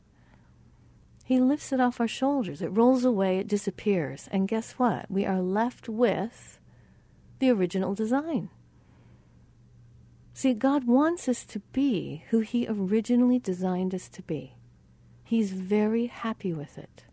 He 1.27 1.41
lifts 1.41 1.73
it 1.73 1.81
off 1.81 1.99
our 1.99 2.07
shoulders. 2.07 2.61
It 2.61 2.69
rolls 2.69 3.03
away, 3.03 3.37
it 3.37 3.49
disappears. 3.49 4.29
And 4.31 4.47
guess 4.47 4.71
what? 4.79 5.11
We 5.11 5.25
are 5.25 5.41
left 5.41 5.89
with 5.89 6.57
the 7.39 7.49
original 7.49 7.93
design. 7.93 8.49
See, 10.33 10.53
God 10.53 10.87
wants 10.87 11.27
us 11.27 11.43
to 11.47 11.59
be 11.73 12.23
who 12.29 12.39
He 12.39 12.65
originally 12.69 13.39
designed 13.39 13.93
us 13.93 14.07
to 14.07 14.21
be. 14.21 14.55
He's 15.21 15.51
very 15.51 16.05
happy 16.05 16.53
with 16.53 16.77
it. 16.77 17.03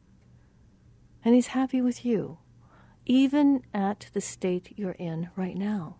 And 1.24 1.34
He's 1.34 1.48
happy 1.48 1.80
with 1.80 2.04
you, 2.04 2.38
even 3.06 3.64
at 3.74 4.10
the 4.12 4.20
state 4.20 4.74
you're 4.76 4.92
in 4.92 5.30
right 5.34 5.56
now. 5.56 5.96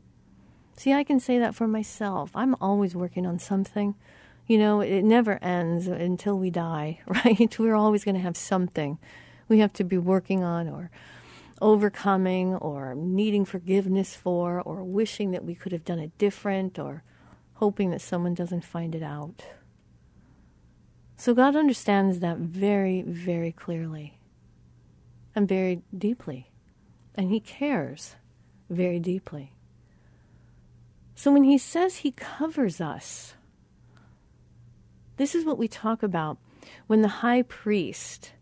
See, 0.76 0.92
I 0.92 1.02
can 1.02 1.18
say 1.18 1.40
that 1.40 1.56
for 1.56 1.66
myself. 1.66 2.30
I'm 2.32 2.54
always 2.60 2.94
working 2.94 3.26
on 3.26 3.40
something. 3.40 3.96
You 4.46 4.58
know, 4.58 4.80
it 4.80 5.02
never 5.02 5.42
ends 5.42 5.86
until 5.86 6.38
we 6.38 6.50
die, 6.50 7.00
right? 7.06 7.58
We're 7.58 7.74
always 7.74 8.04
going 8.04 8.16
to 8.16 8.20
have 8.20 8.36
something 8.36 8.98
we 9.48 9.58
have 9.58 9.72
to 9.74 9.84
be 9.84 9.98
working 9.98 10.42
on 10.42 10.68
or 10.68 10.90
overcoming 11.60 12.54
or 12.56 12.94
needing 12.94 13.44
forgiveness 13.44 14.14
for 14.14 14.60
or 14.60 14.82
wishing 14.82 15.30
that 15.30 15.44
we 15.44 15.54
could 15.54 15.72
have 15.72 15.84
done 15.84 15.98
it 15.98 16.16
different 16.18 16.78
or 16.78 17.02
hoping 17.54 17.90
that 17.90 18.00
someone 18.00 18.34
doesn't 18.34 18.64
find 18.64 18.94
it 18.94 19.02
out. 19.02 19.44
So 21.16 21.32
God 21.32 21.54
understands 21.54 22.18
that 22.20 22.38
very, 22.38 23.02
very 23.02 23.52
clearly 23.52 24.18
and 25.34 25.48
very 25.48 25.82
deeply. 25.96 26.50
And 27.14 27.30
He 27.30 27.40
cares 27.40 28.16
very 28.68 28.98
deeply. 28.98 29.52
So 31.14 31.32
when 31.32 31.44
He 31.44 31.58
says 31.58 31.98
He 31.98 32.10
covers 32.10 32.80
us, 32.80 33.34
this 35.16 35.34
is 35.34 35.44
what 35.44 35.58
we 35.58 35.68
talk 35.68 36.02
about 36.02 36.38
when 36.86 37.02
the 37.02 37.08
high 37.08 37.42
priest 37.42 38.32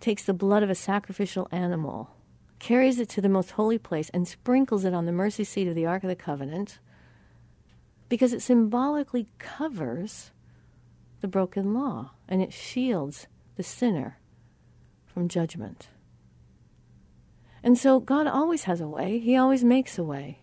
takes 0.00 0.24
the 0.24 0.34
blood 0.34 0.62
of 0.62 0.70
a 0.70 0.74
sacrificial 0.74 1.48
animal, 1.50 2.10
carries 2.58 2.98
it 2.98 3.08
to 3.10 3.20
the 3.20 3.28
most 3.28 3.52
holy 3.52 3.78
place, 3.78 4.10
and 4.10 4.26
sprinkles 4.26 4.84
it 4.84 4.94
on 4.94 5.06
the 5.06 5.12
mercy 5.12 5.44
seat 5.44 5.68
of 5.68 5.74
the 5.74 5.86
Ark 5.86 6.02
of 6.04 6.08
the 6.08 6.16
Covenant, 6.16 6.78
because 8.08 8.32
it 8.32 8.42
symbolically 8.42 9.26
covers 9.38 10.30
the 11.20 11.28
broken 11.28 11.74
law 11.74 12.12
and 12.28 12.42
it 12.42 12.52
shields 12.52 13.26
the 13.56 13.62
sinner 13.62 14.18
from 15.06 15.28
judgment. 15.28 15.88
And 17.62 17.76
so 17.76 17.98
God 17.98 18.26
always 18.26 18.64
has 18.64 18.80
a 18.80 18.88
way, 18.88 19.18
He 19.18 19.36
always 19.36 19.64
makes 19.64 19.98
a 19.98 20.04
way. 20.04 20.40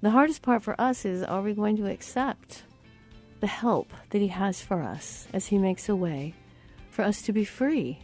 The 0.00 0.10
hardest 0.10 0.42
part 0.42 0.62
for 0.62 0.80
us 0.80 1.04
is 1.04 1.22
are 1.22 1.42
we 1.42 1.52
going 1.52 1.76
to 1.76 1.86
accept 1.86 2.64
the 3.42 3.48
help 3.48 3.92
that 4.10 4.20
He 4.20 4.28
has 4.28 4.62
for 4.62 4.82
us 4.82 5.26
as 5.32 5.48
He 5.48 5.58
makes 5.58 5.88
a 5.88 5.96
way 5.96 6.32
for 6.90 7.02
us 7.02 7.20
to 7.22 7.32
be 7.32 7.44
free 7.44 7.98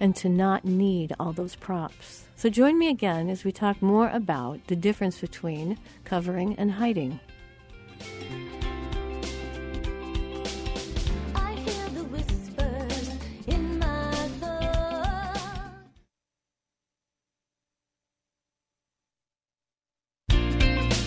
and 0.00 0.16
to 0.16 0.30
not 0.30 0.64
need 0.64 1.14
all 1.20 1.34
those 1.34 1.54
props. 1.54 2.24
So 2.34 2.48
join 2.48 2.78
me 2.78 2.88
again 2.88 3.28
as 3.28 3.44
we 3.44 3.52
talk 3.52 3.82
more 3.82 4.08
about 4.08 4.66
the 4.68 4.76
difference 4.76 5.20
between 5.20 5.76
covering 6.06 6.56
and 6.56 6.72
hiding. 6.72 7.20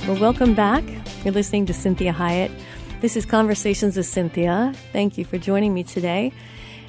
Well, 0.05 0.19
welcome 0.21 0.53
back. 0.53 0.83
You're 1.25 1.33
listening 1.33 1.65
to 1.65 1.73
Cynthia 1.73 2.13
Hiett. 2.13 2.51
This 2.99 3.15
is 3.15 3.27
Conversations 3.27 3.95
with 3.95 4.07
Cynthia. 4.07 4.73
Thank 4.91 5.19
you 5.19 5.23
for 5.23 5.37
joining 5.37 5.71
me 5.71 5.83
today. 5.83 6.33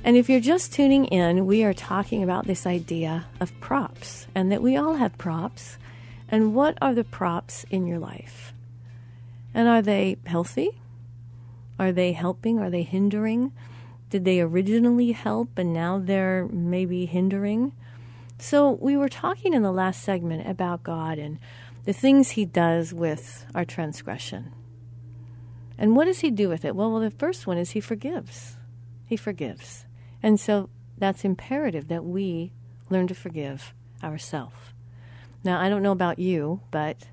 And 0.03 0.17
if 0.17 0.31
you're 0.31 0.41
just 0.41 0.73
tuning 0.73 1.05
in, 1.05 1.45
we 1.45 1.65
are 1.65 1.75
talking 1.75 2.23
about 2.23 2.47
this 2.47 2.67
idea 2.67 3.27
of 3.41 3.53
props 3.61 4.27
and 4.35 4.51
that 4.51 4.63
we 4.63 4.75
all 4.75 4.95
have 4.95 5.19
props. 5.19 5.77
And 6.27 6.55
what 6.55 6.79
are 6.81 6.95
the 6.95 7.05
props 7.05 7.67
in 7.71 7.87
your 7.87 7.99
life? 7.99 8.55
And 9.53 9.69
are 9.69 9.83
they 9.83 10.17
healthy? 10.25 10.81
Are 11.79 11.93
they 11.93 12.13
helping? 12.13 12.59
Are 12.59 12.71
they 12.71 12.85
hindering? 12.85 13.53
Did 14.09 14.25
they 14.25 14.41
originally 14.41 15.13
help 15.13 15.59
and 15.59 15.75
now 15.75 15.99
they're 15.99 16.47
maybe 16.47 17.05
hindering? 17.05 17.73
So, 18.39 18.79
we 18.81 18.97
were 18.97 19.11
talking 19.11 19.53
in 19.53 19.63
the 19.63 19.73
last 19.73 20.03
segment 20.03 20.49
about 20.49 20.85
God 20.85 21.19
and 21.19 21.39
the 21.85 21.93
things 21.93 22.31
he 22.31 22.47
does 22.47 22.95
with 22.95 23.45
our 23.55 23.67
transgression. 23.67 24.53
And 25.79 25.95
what 25.95 26.07
does 26.07 26.21
he 26.21 26.31
do 26.31 26.49
with 26.49 26.65
it? 26.65 26.75
Well, 26.75 26.91
well, 26.91 27.01
the 27.01 27.11
first 27.11 27.47
one 27.47 27.57
is 27.57 27.71
he 27.71 27.81
forgives. 27.81 28.57
He 29.07 29.17
forgives. 29.17 29.87
And 30.23 30.41
so 30.41 30.69
that's 30.99 31.25
imperative 31.25 31.89
that 31.89 32.05
we 32.05 32.53
learn 32.91 33.07
to 33.07 33.15
forgive 33.15 33.73
ourselves. 34.03 34.57
Now, 35.45 35.61
I 35.61 35.69
don't 35.69 35.83
know 35.83 35.93
about 35.93 36.19
you, 36.19 36.61
but 36.71 37.07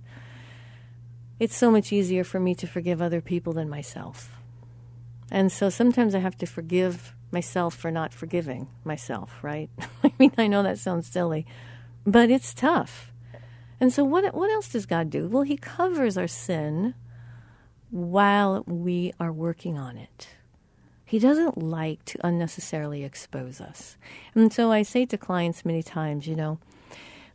it's 1.40 1.56
so 1.56 1.70
much 1.70 1.94
easier 1.94 2.24
for 2.24 2.40
me 2.40 2.56
to 2.56 2.68
forgive 2.68 3.02
other 3.02 3.22
people 3.22 3.54
than 3.54 3.70
myself. 3.70 4.32
And 5.30 5.52
so 5.52 5.70
sometimes 5.70 6.16
I 6.16 6.20
have 6.20 6.38
to 6.38 6.46
forgive 6.46 7.14
myself 7.32 7.76
for 7.76 7.92
not 7.92 8.14
forgiving 8.14 8.68
myself, 8.84 9.44
right? 9.44 9.70
I 10.04 10.12
mean, 10.18 10.32
I 10.38 10.48
know 10.48 10.64
that 10.64 10.80
sounds 10.80 11.08
silly, 11.08 11.46
but 12.06 12.30
it's 12.30 12.54
tough. 12.54 13.12
And 13.80 13.92
so, 13.92 14.04
what, 14.04 14.34
what 14.34 14.50
else 14.50 14.70
does 14.70 14.86
God 14.86 15.10
do? 15.10 15.28
Well, 15.28 15.44
He 15.44 15.58
covers 15.58 16.18
our 16.18 16.28
sin 16.28 16.94
while 17.92 18.64
we 18.66 19.14
are 19.20 19.32
working 19.32 19.78
on 19.78 19.98
it. 19.98 20.30
He 21.06 21.20
doesn't 21.20 21.58
like 21.58 22.04
to 22.06 22.26
unnecessarily 22.26 23.04
expose 23.04 23.62
us. 23.62 23.96
And 24.34 24.52
so, 24.52 24.72
I 24.72 24.82
say 24.82 25.06
to 25.06 25.18
clients 25.18 25.66
many 25.66 25.84
times, 25.84 26.28
you 26.28 26.36
know, 26.36 26.60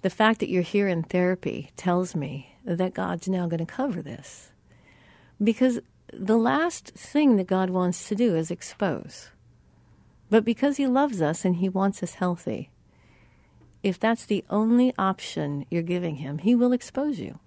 the 0.02 0.10
fact 0.10 0.40
that 0.40 0.48
you're 0.48 0.62
here 0.62 0.88
in 0.88 1.02
therapy 1.02 1.70
tells 1.76 2.16
me 2.16 2.56
that 2.64 2.94
God's 2.94 3.28
now 3.28 3.46
going 3.46 3.64
to 3.64 3.66
cover 3.66 4.02
this. 4.02 4.50
Because 5.42 5.78
the 6.12 6.36
last 6.36 6.88
thing 6.94 7.36
that 7.36 7.46
God 7.46 7.70
wants 7.70 8.08
to 8.08 8.14
do 8.14 8.34
is 8.34 8.50
expose. 8.50 9.30
But 10.28 10.44
because 10.44 10.76
He 10.76 10.86
loves 10.86 11.22
us 11.22 11.44
and 11.44 11.56
He 11.56 11.68
wants 11.68 12.02
us 12.02 12.14
healthy, 12.14 12.70
if 13.82 13.98
that's 13.98 14.26
the 14.26 14.44
only 14.50 14.92
option 14.98 15.64
you're 15.70 15.82
giving 15.82 16.16
him, 16.16 16.38
he 16.38 16.54
will 16.54 16.72
expose 16.72 17.18
you. 17.18 17.38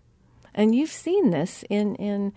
And 0.54 0.76
you've 0.76 0.92
seen 0.92 1.32
this 1.32 1.64
in, 1.70 1.96
in 1.96 2.34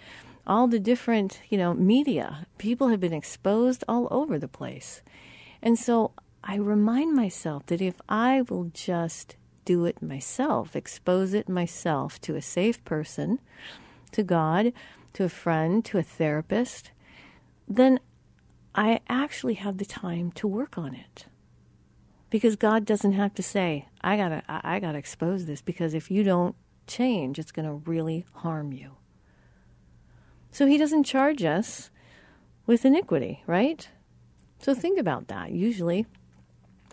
all 0.46 0.68
the 0.68 0.78
different, 0.78 1.40
you 1.48 1.58
know, 1.58 1.74
media. 1.74 2.46
People 2.58 2.88
have 2.88 3.00
been 3.00 3.12
exposed 3.12 3.84
all 3.88 4.08
over 4.10 4.38
the 4.38 4.48
place. 4.48 5.02
And 5.62 5.78
so 5.78 6.12
I 6.44 6.56
remind 6.56 7.14
myself 7.14 7.66
that 7.66 7.80
if 7.80 8.00
I 8.08 8.42
will 8.42 8.70
just 8.72 9.36
do 9.64 9.84
it 9.84 10.00
myself, 10.00 10.76
expose 10.76 11.34
it 11.34 11.48
myself 11.48 12.20
to 12.20 12.36
a 12.36 12.42
safe 12.42 12.84
person, 12.84 13.40
to 14.12 14.22
God, 14.22 14.72
to 15.14 15.24
a 15.24 15.28
friend, 15.28 15.84
to 15.86 15.98
a 15.98 16.02
therapist, 16.02 16.92
then 17.68 17.98
I 18.74 19.00
actually 19.08 19.54
have 19.54 19.78
the 19.78 19.84
time 19.84 20.30
to 20.32 20.46
work 20.46 20.78
on 20.78 20.94
it 20.94 21.26
because 22.30 22.56
God 22.56 22.84
doesn't 22.84 23.12
have 23.12 23.34
to 23.34 23.42
say, 23.42 23.88
"I 24.02 24.16
gotta, 24.16 24.42
I 24.48 24.78
gotta 24.78 24.98
expose 24.98 25.46
this," 25.46 25.62
because 25.62 25.94
if 25.94 26.10
you 26.10 26.22
don't 26.22 26.54
change, 26.86 27.38
it's 27.38 27.52
to 27.52 27.72
really 27.72 28.26
harm 28.34 28.72
you. 28.72 28.96
So 30.56 30.64
He 30.64 30.78
doesn't 30.78 31.04
charge 31.04 31.44
us 31.44 31.90
with 32.64 32.86
iniquity, 32.86 33.42
right? 33.46 33.86
So 34.58 34.74
think 34.74 34.98
about 34.98 35.28
that. 35.28 35.50
Usually, 35.52 36.06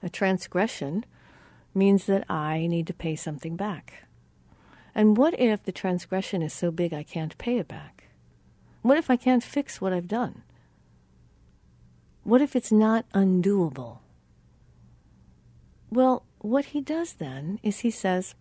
a 0.02 0.10
transgression 0.10 1.06
means 1.73 2.06
that 2.08 2.30
I 2.30 2.67
need 2.67 2.88
to 2.88 2.93
pay 2.93 3.15
something 3.15 3.56
back. 3.56 4.04
And 4.93 5.15
what 5.15 5.39
if 5.39 5.63
the 5.63 5.71
transgression 5.71 6.41
is 6.41 6.52
so 6.52 6.71
big 6.71 6.93
I 6.93 7.04
can't 7.04 7.38
pay 7.38 7.58
it 7.58 7.69
back? 7.69 8.10
What 8.82 8.97
if 8.97 9.10
I 9.10 9.15
can't 9.15 9.41
fix 9.41 9.80
what 9.80 9.93
I've 9.93 10.10
done? 10.10 10.41
What 12.26 12.41
if 12.41 12.58
it's 12.58 12.73
not 12.73 13.10
undoable? 13.13 13.99
Well, 15.89 16.26
what 16.39 16.65
he 16.65 16.82
does 16.82 17.13
then 17.13 17.62
is 17.63 17.80
he 17.80 17.91
says, 17.91 18.36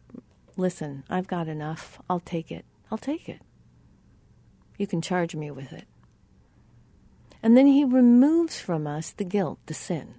Listen, 0.57 1.05
I've 1.09 1.29
got 1.29 1.47
enough. 1.47 2.01
I'll 2.11 2.19
take 2.19 2.51
it. 2.51 2.65
I'll 2.91 2.99
take 2.99 3.29
it. 3.29 3.41
You 4.79 4.87
can 4.87 5.03
charge 5.03 5.35
me 5.35 5.51
with 5.51 5.73
it. 5.73 5.85
And 7.43 7.57
then 7.57 7.67
he 7.67 7.85
removes 7.85 8.61
from 8.61 8.87
us 8.87 9.11
the 9.11 9.25
guilt, 9.25 9.59
the 9.67 9.75
sin. 9.75 10.15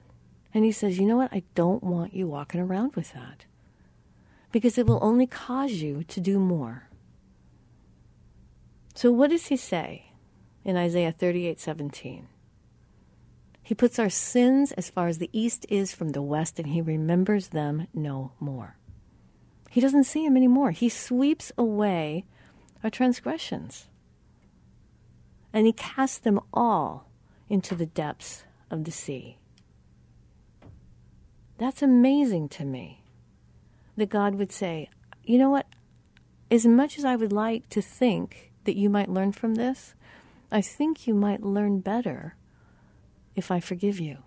And 0.53 0.63
he 0.63 0.71
says, 0.71 0.99
You 0.99 1.07
know 1.07 1.17
what? 1.17 1.33
I 1.33 1.43
don't 1.55 1.83
want 1.83 2.13
you 2.13 2.27
walking 2.27 2.61
around 2.61 2.95
with 2.95 3.13
that 3.13 3.45
because 4.51 4.77
it 4.77 4.85
will 4.85 4.99
only 5.01 5.25
cause 5.25 5.71
you 5.71 6.03
to 6.03 6.19
do 6.19 6.37
more. 6.37 6.89
So, 8.93 9.11
what 9.11 9.31
does 9.31 9.47
he 9.47 9.57
say? 9.57 10.13
in 10.65 10.77
Isaiah 10.77 11.11
38 11.11 11.59
17. 11.59 12.27
He 13.61 13.73
puts 13.73 13.97
our 13.97 14.09
sins 14.09 14.71
as 14.73 14.89
far 14.89 15.07
as 15.07 15.19
the 15.19 15.29
east 15.31 15.65
is 15.69 15.93
from 15.93 16.09
the 16.09 16.21
west, 16.21 16.59
and 16.59 16.69
he 16.69 16.81
remembers 16.81 17.49
them 17.49 17.87
no 17.93 18.33
more. 18.39 18.75
He 19.69 19.81
doesn't 19.81 20.03
see 20.03 20.25
them 20.25 20.37
anymore. 20.37 20.71
He 20.71 20.89
sweeps 20.89 21.51
away 21.57 22.25
our 22.83 22.89
transgressions. 22.89 23.87
And 25.53 25.67
he 25.67 25.73
cast 25.73 26.23
them 26.23 26.39
all 26.51 27.07
into 27.47 27.75
the 27.75 27.85
depths 27.85 28.43
of 28.71 28.83
the 28.83 28.91
sea. 28.91 29.37
That's 31.57 31.83
amazing 31.83 32.49
to 32.49 32.65
me 32.65 33.03
that 33.95 34.09
God 34.09 34.35
would 34.35 34.51
say, 34.51 34.89
you 35.23 35.37
know 35.37 35.51
what? 35.51 35.67
As 36.49 36.65
much 36.65 36.97
as 36.97 37.05
I 37.05 37.15
would 37.15 37.31
like 37.31 37.69
to 37.69 37.81
think 37.81 38.51
that 38.63 38.75
you 38.75 38.89
might 38.89 39.09
learn 39.09 39.31
from 39.31 39.55
this, 39.55 39.93
I 40.51 40.61
think 40.61 41.07
you 41.07 41.13
might 41.13 41.41
learn 41.41 41.79
better 41.79 42.35
if 43.35 43.51
I 43.51 43.59
forgive 43.59 43.99
you. 43.99 44.19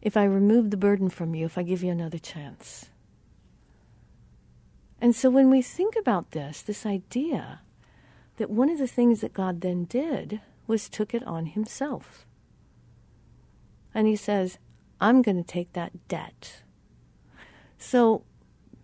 If 0.00 0.16
I 0.16 0.24
remove 0.24 0.70
the 0.70 0.76
burden 0.76 1.08
from 1.08 1.34
you, 1.34 1.46
if 1.46 1.56
I 1.56 1.62
give 1.62 1.82
you 1.82 1.90
another 1.90 2.18
chance. 2.18 2.86
And 5.00 5.14
so 5.14 5.30
when 5.30 5.50
we 5.50 5.62
think 5.62 5.94
about 5.96 6.32
this, 6.32 6.62
this 6.62 6.84
idea 6.84 7.60
that 8.42 8.50
one 8.50 8.68
of 8.68 8.78
the 8.78 8.88
things 8.88 9.20
that 9.20 9.32
God 9.32 9.60
then 9.60 9.84
did 9.84 10.40
was 10.66 10.88
took 10.88 11.14
it 11.14 11.22
on 11.22 11.46
himself. 11.46 12.26
And 13.94 14.08
he 14.08 14.16
says, 14.16 14.58
I'm 15.00 15.22
going 15.22 15.36
to 15.36 15.44
take 15.44 15.74
that 15.74 16.08
debt. 16.08 16.64
So 17.78 18.24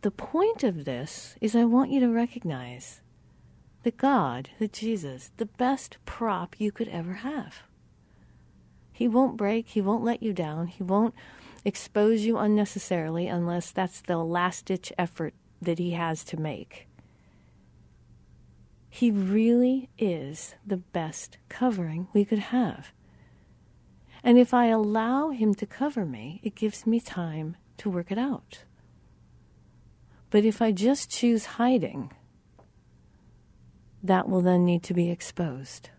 the 0.02 0.12
point 0.12 0.62
of 0.62 0.84
this 0.84 1.34
is 1.40 1.56
I 1.56 1.64
want 1.64 1.90
you 1.90 1.98
to 1.98 2.08
recognize 2.08 3.00
the 3.82 3.90
God, 3.90 4.50
the 4.60 4.68
Jesus, 4.68 5.32
the 5.38 5.46
best 5.46 5.98
prop 6.06 6.54
you 6.60 6.70
could 6.70 6.88
ever 6.90 7.14
have. 7.14 7.64
He 8.92 9.08
won't 9.08 9.36
break, 9.36 9.70
he 9.70 9.80
won't 9.80 10.04
let 10.04 10.22
you 10.22 10.32
down, 10.32 10.68
he 10.68 10.84
won't 10.84 11.16
expose 11.64 12.24
you 12.24 12.38
unnecessarily 12.38 13.26
unless 13.26 13.72
that's 13.72 14.02
the 14.02 14.18
last 14.18 14.66
ditch 14.66 14.92
effort 14.96 15.34
that 15.60 15.80
he 15.80 15.90
has 15.92 16.22
to 16.26 16.36
make. 16.36 16.87
He 18.90 19.10
really 19.10 19.88
is 19.98 20.54
the 20.66 20.76
best 20.76 21.38
covering 21.48 22.08
we 22.12 22.24
could 22.24 22.38
have. 22.38 22.92
And 24.22 24.38
if 24.38 24.52
I 24.52 24.66
allow 24.66 25.30
him 25.30 25.54
to 25.56 25.66
cover 25.66 26.04
me, 26.04 26.40
it 26.42 26.54
gives 26.54 26.86
me 26.86 27.00
time 27.00 27.56
to 27.78 27.90
work 27.90 28.10
it 28.10 28.18
out. 28.18 28.64
But 30.30 30.44
if 30.44 30.60
I 30.60 30.72
just 30.72 31.10
choose 31.10 31.46
hiding, 31.56 32.12
that 34.02 34.28
will 34.28 34.42
then 34.42 34.64
need 34.64 34.82
to 34.84 34.94
be 34.94 35.10
exposed. 35.10 35.90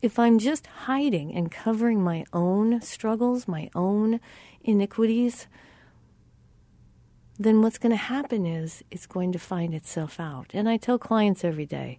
If 0.00 0.18
I'm 0.18 0.38
just 0.38 0.66
hiding 0.66 1.32
and 1.34 1.50
covering 1.50 2.02
my 2.02 2.24
own 2.32 2.80
struggles, 2.80 3.46
my 3.46 3.70
own 3.74 4.20
iniquities, 4.62 5.46
then 7.38 7.62
what's 7.62 7.78
going 7.78 7.90
to 7.90 7.96
happen 7.96 8.46
is 8.46 8.84
it's 8.90 9.06
going 9.06 9.32
to 9.32 9.38
find 9.38 9.74
itself 9.74 10.20
out. 10.20 10.50
And 10.52 10.68
I 10.68 10.76
tell 10.76 10.98
clients 10.98 11.44
every 11.44 11.66
day 11.66 11.98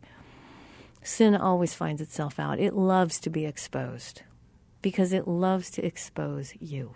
sin 1.01 1.35
always 1.35 1.73
finds 1.73 2.01
itself 2.01 2.39
out. 2.39 2.59
It 2.59 2.73
loves 2.73 3.19
to 3.21 3.29
be 3.29 3.45
exposed 3.45 4.21
because 4.81 5.11
it 5.11 5.27
loves 5.27 5.69
to 5.71 5.85
expose 5.85 6.53
you. 6.59 6.95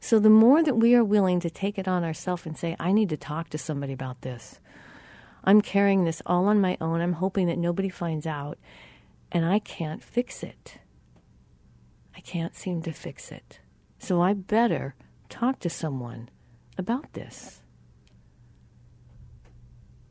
So 0.00 0.18
the 0.18 0.30
more 0.30 0.62
that 0.62 0.76
we 0.76 0.94
are 0.94 1.04
willing 1.04 1.40
to 1.40 1.50
take 1.50 1.78
it 1.78 1.86
on 1.86 2.04
ourselves 2.04 2.46
and 2.46 2.56
say, 2.56 2.74
I 2.80 2.92
need 2.92 3.10
to 3.10 3.16
talk 3.16 3.50
to 3.50 3.58
somebody 3.58 3.92
about 3.92 4.22
this, 4.22 4.58
I'm 5.44 5.60
carrying 5.60 6.04
this 6.04 6.22
all 6.26 6.46
on 6.46 6.60
my 6.60 6.76
own. 6.80 7.00
I'm 7.00 7.14
hoping 7.14 7.46
that 7.46 7.58
nobody 7.58 7.88
finds 7.88 8.26
out, 8.26 8.58
and 9.30 9.44
I 9.44 9.58
can't 9.58 10.02
fix 10.02 10.42
it. 10.42 10.78
I 12.16 12.20
can't 12.20 12.54
seem 12.54 12.82
to 12.82 12.92
fix 12.92 13.30
it. 13.30 13.60
So 13.98 14.20
I 14.20 14.32
better 14.32 14.94
talk 15.28 15.60
to 15.60 15.70
someone 15.70 16.30
about 16.80 17.12
this. 17.12 17.62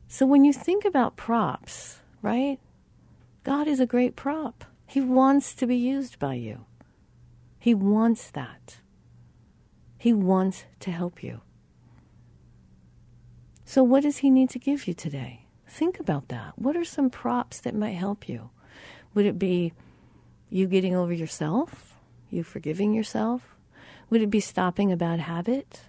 So 0.08 0.24
when 0.24 0.46
you 0.46 0.52
think 0.54 0.86
about 0.86 1.16
props, 1.16 2.00
right? 2.22 2.58
God 3.44 3.68
is 3.68 3.80
a 3.80 3.86
great 3.86 4.16
prop. 4.16 4.64
He 4.86 5.00
wants 5.00 5.54
to 5.54 5.66
be 5.66 5.76
used 5.76 6.18
by 6.18 6.34
you. 6.34 6.64
He 7.58 7.74
wants 7.74 8.30
that. 8.30 8.78
He 9.98 10.14
wants 10.14 10.64
to 10.80 10.90
help 10.90 11.22
you. 11.22 11.42
So, 13.66 13.84
what 13.84 14.02
does 14.02 14.18
He 14.18 14.30
need 14.30 14.50
to 14.50 14.58
give 14.58 14.88
you 14.88 14.94
today? 14.94 15.44
Think 15.68 16.00
about 16.00 16.28
that. 16.28 16.54
What 16.56 16.76
are 16.76 16.84
some 16.84 17.10
props 17.10 17.60
that 17.60 17.74
might 17.74 17.90
help 17.90 18.28
you? 18.28 18.50
Would 19.14 19.26
it 19.26 19.38
be 19.38 19.74
you 20.48 20.66
getting 20.66 20.96
over 20.96 21.12
yourself? 21.12 21.94
You 22.30 22.42
forgiving 22.42 22.94
yourself? 22.94 23.54
Would 24.08 24.22
it 24.22 24.30
be 24.30 24.40
stopping 24.40 24.90
a 24.90 24.96
bad 24.96 25.20
habit? 25.20 25.82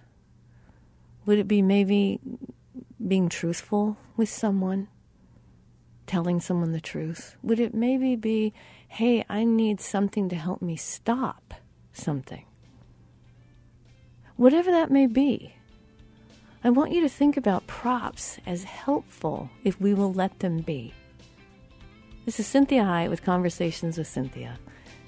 Would 1.24 1.38
it 1.38 1.46
be 1.46 1.62
maybe 1.62 2.20
being 3.06 3.28
truthful 3.28 3.96
with 4.16 4.28
someone? 4.28 4.88
Telling 6.06 6.40
someone 6.40 6.72
the 6.72 6.80
truth? 6.80 7.36
Would 7.42 7.60
it 7.60 7.74
maybe 7.74 8.16
be, 8.16 8.52
hey, 8.88 9.24
I 9.28 9.44
need 9.44 9.80
something 9.80 10.28
to 10.28 10.36
help 10.36 10.60
me 10.60 10.76
stop 10.76 11.54
something? 11.92 12.44
Whatever 14.36 14.70
that 14.72 14.90
may 14.90 15.06
be, 15.06 15.54
I 16.64 16.70
want 16.70 16.92
you 16.92 17.00
to 17.02 17.08
think 17.08 17.36
about 17.36 17.66
props 17.66 18.38
as 18.46 18.64
helpful 18.64 19.50
if 19.62 19.80
we 19.80 19.94
will 19.94 20.12
let 20.12 20.40
them 20.40 20.58
be. 20.58 20.92
This 22.24 22.40
is 22.40 22.46
Cynthia 22.46 22.82
Hiett 22.82 23.10
with 23.10 23.24
Conversations 23.24 23.98
with 23.98 24.06
Cynthia. 24.06 24.58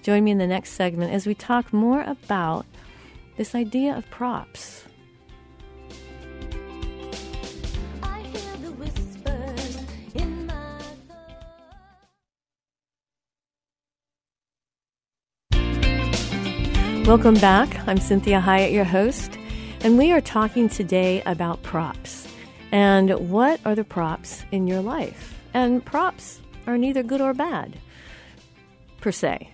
Join 0.03 0.25
me 0.25 0.31
in 0.31 0.39
the 0.39 0.47
next 0.47 0.73
segment 0.73 1.13
as 1.13 1.27
we 1.27 1.35
talk 1.35 1.73
more 1.73 2.03
about 2.03 2.67
this 3.37 3.55
idea 3.55 3.97
of 3.97 4.09
props. 4.11 4.85
Welcome 17.07 17.35
back. 17.35 17.87
I'm 17.87 17.99
Cynthia 17.99 18.41
Hiett, 18.41 18.73
your 18.73 18.85
host. 18.85 19.39
And 19.83 19.99
we 19.99 20.11
are 20.13 20.23
talking 20.23 20.71
today 20.71 21.23
about 21.27 21.63
props. 21.63 22.27
And 22.73 23.31
what 23.31 23.61
are 23.67 23.75
the 23.75 23.85
props 23.85 24.43
in 24.51 24.67
your 24.67 24.81
life? 24.81 25.39
And 25.53 25.85
props 25.85 26.41
are 26.67 26.79
neither 26.79 27.03
good 27.03 27.21
or 27.21 27.35
bad, 27.35 27.79
per 29.03 29.13
se. 29.13 29.51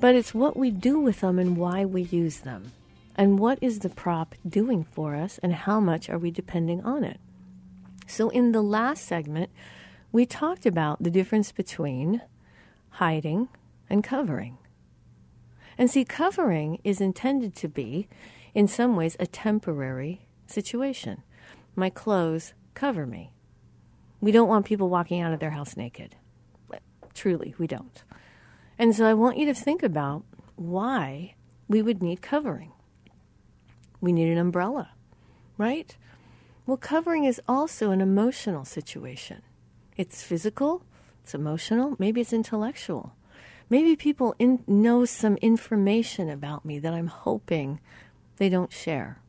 But 0.00 0.16
it's 0.16 0.34
what 0.34 0.56
we 0.56 0.72
do 0.72 0.98
with 0.98 1.20
them 1.20 1.38
and 1.38 1.56
why 1.56 1.84
we 1.84 2.02
use 2.02 2.40
them. 2.40 2.72
And 3.14 3.38
what 3.38 3.58
is 3.60 3.78
the 3.78 3.88
prop 3.88 4.34
doing 4.46 4.82
for 4.82 5.14
us 5.14 5.38
and 5.44 5.54
how 5.54 5.78
much 5.78 6.10
are 6.10 6.18
we 6.18 6.32
depending 6.32 6.82
on 6.82 7.04
it? 7.04 7.20
So, 8.08 8.30
in 8.30 8.50
the 8.50 8.62
last 8.62 9.04
segment, 9.04 9.50
we 10.10 10.26
talked 10.26 10.66
about 10.66 11.04
the 11.04 11.10
difference 11.10 11.52
between 11.52 12.20
hiding 12.90 13.48
and 13.88 14.02
covering. 14.02 14.58
And 15.78 15.90
see, 15.90 16.04
covering 16.04 16.78
is 16.84 17.00
intended 17.00 17.54
to 17.56 17.68
be 17.68 18.08
in 18.54 18.68
some 18.68 18.96
ways, 18.96 19.16
a 19.18 19.26
temporary 19.26 20.26
situation. 20.46 21.22
My 21.74 21.90
clothes 21.90 22.52
cover 22.74 23.06
me. 23.06 23.32
We 24.20 24.32
don't 24.32 24.48
want 24.48 24.66
people 24.66 24.88
walking 24.88 25.20
out 25.20 25.32
of 25.32 25.40
their 25.40 25.50
house 25.50 25.76
naked. 25.76 26.16
Truly, 27.14 27.54
we 27.58 27.66
don't. 27.66 28.02
And 28.78 28.94
so 28.94 29.06
I 29.06 29.14
want 29.14 29.38
you 29.38 29.46
to 29.46 29.54
think 29.54 29.82
about 29.82 30.24
why 30.56 31.34
we 31.68 31.82
would 31.82 32.02
need 32.02 32.22
covering. 32.22 32.72
We 34.00 34.12
need 34.12 34.30
an 34.30 34.38
umbrella, 34.38 34.90
right? 35.56 35.96
Well, 36.66 36.76
covering 36.76 37.24
is 37.24 37.40
also 37.48 37.90
an 37.90 38.00
emotional 38.00 38.64
situation. 38.64 39.42
It's 39.96 40.22
physical, 40.22 40.84
it's 41.22 41.34
emotional, 41.34 41.96
maybe 41.98 42.20
it's 42.20 42.32
intellectual. 42.32 43.14
Maybe 43.72 43.96
people 43.96 44.34
in, 44.38 44.62
know 44.66 45.06
some 45.06 45.36
information 45.36 46.28
about 46.28 46.66
me 46.66 46.78
that 46.78 46.92
I'm 46.92 47.06
hoping 47.06 47.80
they 48.36 48.50
don't 48.50 48.70
share. 48.70 49.22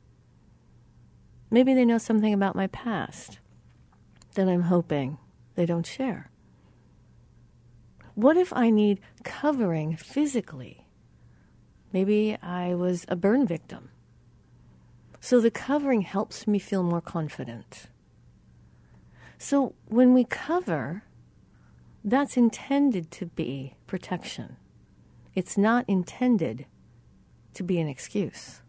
Maybe 1.49 1.73
they 1.73 1.85
know 1.85 1.97
something 1.97 2.33
about 2.33 2.53
my 2.53 2.67
past 2.67 3.39
that 4.35 4.49
I'm 4.49 4.63
hoping 4.63 5.17
they 5.55 5.65
don't 5.65 5.85
share. 5.85 6.29
What 8.15 8.35
if 8.35 8.51
I 8.51 8.69
need 8.69 8.99
covering 9.23 9.95
physically? 9.95 10.87
Maybe 11.93 12.37
I 12.41 12.75
was 12.75 13.05
a 13.07 13.15
burn 13.15 13.47
victim. 13.47 13.91
So 15.21 15.39
the 15.39 15.51
covering 15.51 16.01
helps 16.01 16.47
me 16.47 16.59
feel 16.59 16.83
more 16.83 16.99
confident. 16.99 17.83
So 19.37 19.73
when 19.87 20.13
we 20.13 20.25
cover, 20.25 21.03
that's 22.03 22.37
intended 22.37 23.09
to 23.11 23.25
be 23.27 23.75
protection. 23.87 24.57
It's 25.35 25.57
not 25.57 25.85
intended 25.87 26.65
to 27.53 27.63
be 27.63 27.79
an 27.79 27.87
excuse. 27.87 28.61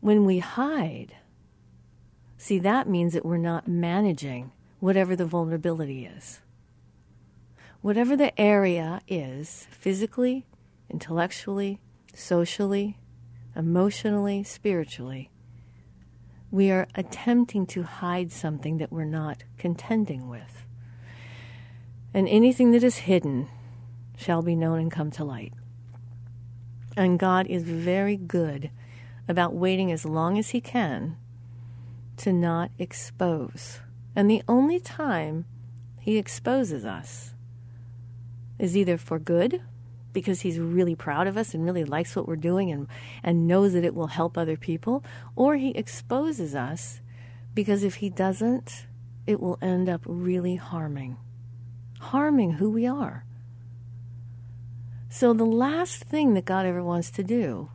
When 0.00 0.24
we 0.24 0.38
hide, 0.38 1.16
see, 2.36 2.58
that 2.60 2.88
means 2.88 3.12
that 3.14 3.24
we're 3.24 3.36
not 3.38 3.66
managing 3.66 4.52
whatever 4.78 5.16
the 5.16 5.24
vulnerability 5.26 6.06
is. 6.06 6.40
whatever 7.80 8.16
the 8.16 8.38
area 8.40 9.00
is, 9.06 9.66
physically, 9.70 10.46
intellectually, 10.90 11.80
socially, 12.14 12.98
emotionally, 13.54 14.42
spiritually, 14.42 15.30
we 16.50 16.70
are 16.70 16.88
attempting 16.94 17.66
to 17.66 17.82
hide 17.82 18.32
something 18.32 18.78
that 18.78 18.90
we're 18.90 19.04
not 19.04 19.44
contending 19.58 20.28
with. 20.28 20.64
And 22.18 22.28
anything 22.28 22.72
that 22.72 22.82
is 22.82 22.96
hidden 22.96 23.46
shall 24.16 24.42
be 24.42 24.56
known 24.56 24.80
and 24.80 24.90
come 24.90 25.12
to 25.12 25.22
light. 25.22 25.52
And 26.96 27.16
God 27.16 27.46
is 27.46 27.62
very 27.62 28.16
good 28.16 28.72
about 29.28 29.54
waiting 29.54 29.92
as 29.92 30.04
long 30.04 30.36
as 30.36 30.48
He 30.48 30.60
can 30.60 31.16
to 32.16 32.32
not 32.32 32.72
expose. 32.76 33.78
And 34.16 34.28
the 34.28 34.42
only 34.48 34.80
time 34.80 35.44
He 36.00 36.18
exposes 36.18 36.84
us 36.84 37.34
is 38.58 38.76
either 38.76 38.98
for 38.98 39.20
good 39.20 39.62
because 40.12 40.40
he's 40.40 40.58
really 40.58 40.96
proud 40.96 41.28
of 41.28 41.36
us 41.36 41.54
and 41.54 41.64
really 41.64 41.84
likes 41.84 42.16
what 42.16 42.26
we're 42.26 42.34
doing 42.34 42.72
and, 42.72 42.88
and 43.22 43.46
knows 43.46 43.74
that 43.74 43.84
it 43.84 43.94
will 43.94 44.08
help 44.08 44.36
other 44.36 44.56
people, 44.56 45.04
or 45.36 45.54
he 45.54 45.70
exposes 45.70 46.56
us 46.56 47.00
because 47.54 47.84
if 47.84 47.96
he 47.96 48.10
doesn't, 48.10 48.86
it 49.24 49.38
will 49.38 49.56
end 49.62 49.88
up 49.88 50.00
really 50.04 50.56
harming, 50.56 51.16
harming 51.98 52.52
who 52.52 52.70
we 52.70 52.86
are. 52.86 53.24
So, 55.10 55.32
the 55.32 55.46
last 55.46 56.04
thing 56.04 56.34
that 56.34 56.44
God 56.44 56.66
ever 56.66 56.82
wants 56.82 57.10
to 57.12 57.24
do 57.24 57.70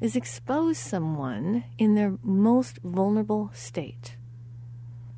is 0.00 0.16
expose 0.16 0.78
someone 0.78 1.64
in 1.78 1.94
their 1.94 2.18
most 2.22 2.78
vulnerable 2.82 3.50
state. 3.54 4.16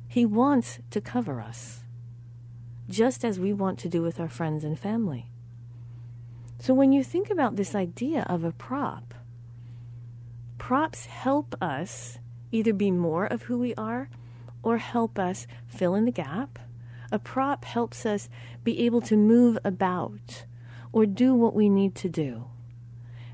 He 0.07 0.25
wants 0.25 0.79
to 0.91 1.01
cover 1.01 1.41
us, 1.41 1.81
just 2.87 3.25
as 3.25 3.39
we 3.39 3.51
want 3.51 3.79
to 3.79 3.89
do 3.89 4.01
with 4.01 4.19
our 4.19 4.29
friends 4.29 4.63
and 4.63 4.77
family. 4.77 5.31
So 6.59 6.73
when 6.73 6.91
you 6.91 7.03
think 7.03 7.29
about 7.29 7.55
this 7.55 7.75
idea 7.75 8.25
of 8.29 8.43
a 8.43 8.51
prop, 8.51 9.13
props 10.57 11.05
help 11.05 11.55
us 11.61 12.19
either 12.51 12.73
be 12.73 12.91
more 12.91 13.25
of 13.25 13.43
who 13.43 13.57
we 13.57 13.75
are 13.75 14.09
or 14.63 14.77
help 14.77 15.19
us 15.19 15.47
fill 15.67 15.95
in 15.95 16.05
the 16.05 16.11
gap. 16.11 16.59
A 17.11 17.19
prop 17.19 17.65
helps 17.65 18.05
us 18.05 18.29
be 18.63 18.79
able 18.85 19.01
to 19.01 19.15
move 19.15 19.57
about 19.63 20.45
or 20.91 21.05
do 21.05 21.33
what 21.33 21.53
we 21.53 21.69
need 21.69 21.95
to 21.95 22.09
do. 22.09 22.45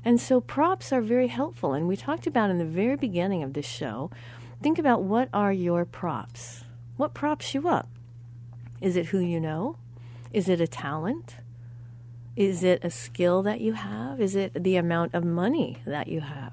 And 0.04 0.20
so 0.20 0.40
props 0.40 0.92
are 0.92 1.00
very 1.00 1.28
helpful. 1.28 1.72
And 1.72 1.86
we 1.86 1.96
talked 1.96 2.26
about 2.26 2.50
in 2.50 2.58
the 2.58 2.64
very 2.64 2.96
beginning 2.96 3.42
of 3.42 3.52
this 3.52 3.66
show 3.66 4.10
think 4.62 4.78
about 4.78 5.02
what 5.02 5.28
are 5.32 5.52
your 5.52 5.84
props? 5.84 6.64
What 6.96 7.14
props 7.14 7.52
you 7.52 7.68
up? 7.68 7.88
Is 8.80 8.96
it 8.96 9.06
who 9.06 9.18
you 9.18 9.40
know? 9.40 9.76
Is 10.32 10.48
it 10.48 10.60
a 10.60 10.66
talent? 10.66 11.36
Is 12.36 12.64
it 12.64 12.84
a 12.84 12.90
skill 12.90 13.42
that 13.42 13.60
you 13.60 13.74
have? 13.74 14.20
Is 14.20 14.34
it 14.34 14.62
the 14.62 14.76
amount 14.76 15.14
of 15.14 15.24
money 15.24 15.78
that 15.84 16.08
you 16.08 16.20
have? 16.20 16.52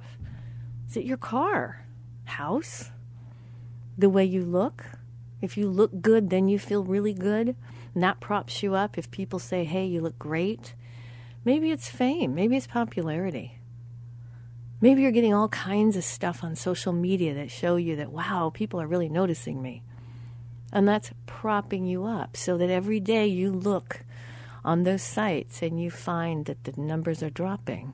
Is 0.90 0.98
it 0.98 1.06
your 1.06 1.18
car, 1.18 1.86
house, 2.26 2.92
the 3.98 4.10
way 4.10 4.26
you 4.26 4.44
look? 4.44 4.86
If 5.42 5.58
you 5.58 5.70
look 5.70 6.02
good, 6.02 6.30
then 6.30 6.48
you 6.48 6.60
feel 6.60 6.84
really 6.84 7.14
good, 7.14 7.56
and 7.94 8.04
that 8.04 8.20
props 8.20 8.62
you 8.62 8.76
up. 8.76 8.98
If 8.98 9.10
people 9.12 9.40
say, 9.40 9.64
hey, 9.64 9.86
you 9.86 10.02
look 10.02 10.20
great, 10.20 10.74
maybe 11.46 11.72
it's 11.72 11.90
fame, 11.90 12.36
maybe 12.36 12.58
it's 12.58 12.68
popularity. 12.68 13.60
Maybe 14.82 15.02
you're 15.02 15.12
getting 15.12 15.34
all 15.34 15.50
kinds 15.50 15.98
of 15.98 16.04
stuff 16.04 16.44
on 16.44 16.56
social 16.56 16.94
media 16.94 17.34
that 17.34 17.52
show 17.52 17.76
you 17.76 17.96
that, 17.98 18.12
wow, 18.12 18.52
people 18.54 18.80
are 18.80 18.88
really 18.88 19.10
noticing 19.10 19.62
me. 19.62 19.84
And 20.72 20.88
that's 20.88 21.12
propping 21.26 21.86
you 21.86 22.06
up 22.06 22.38
so 22.38 22.58
that 22.58 22.70
every 22.70 23.00
day 23.00 23.28
you 23.28 23.52
look 23.52 24.02
on 24.64 24.84
those 24.84 25.02
sites 25.02 25.62
and 25.62 25.82
you 25.82 25.90
find 25.90 26.46
that 26.46 26.64
the 26.64 26.80
numbers 26.80 27.24
are 27.24 27.30
dropping, 27.30 27.94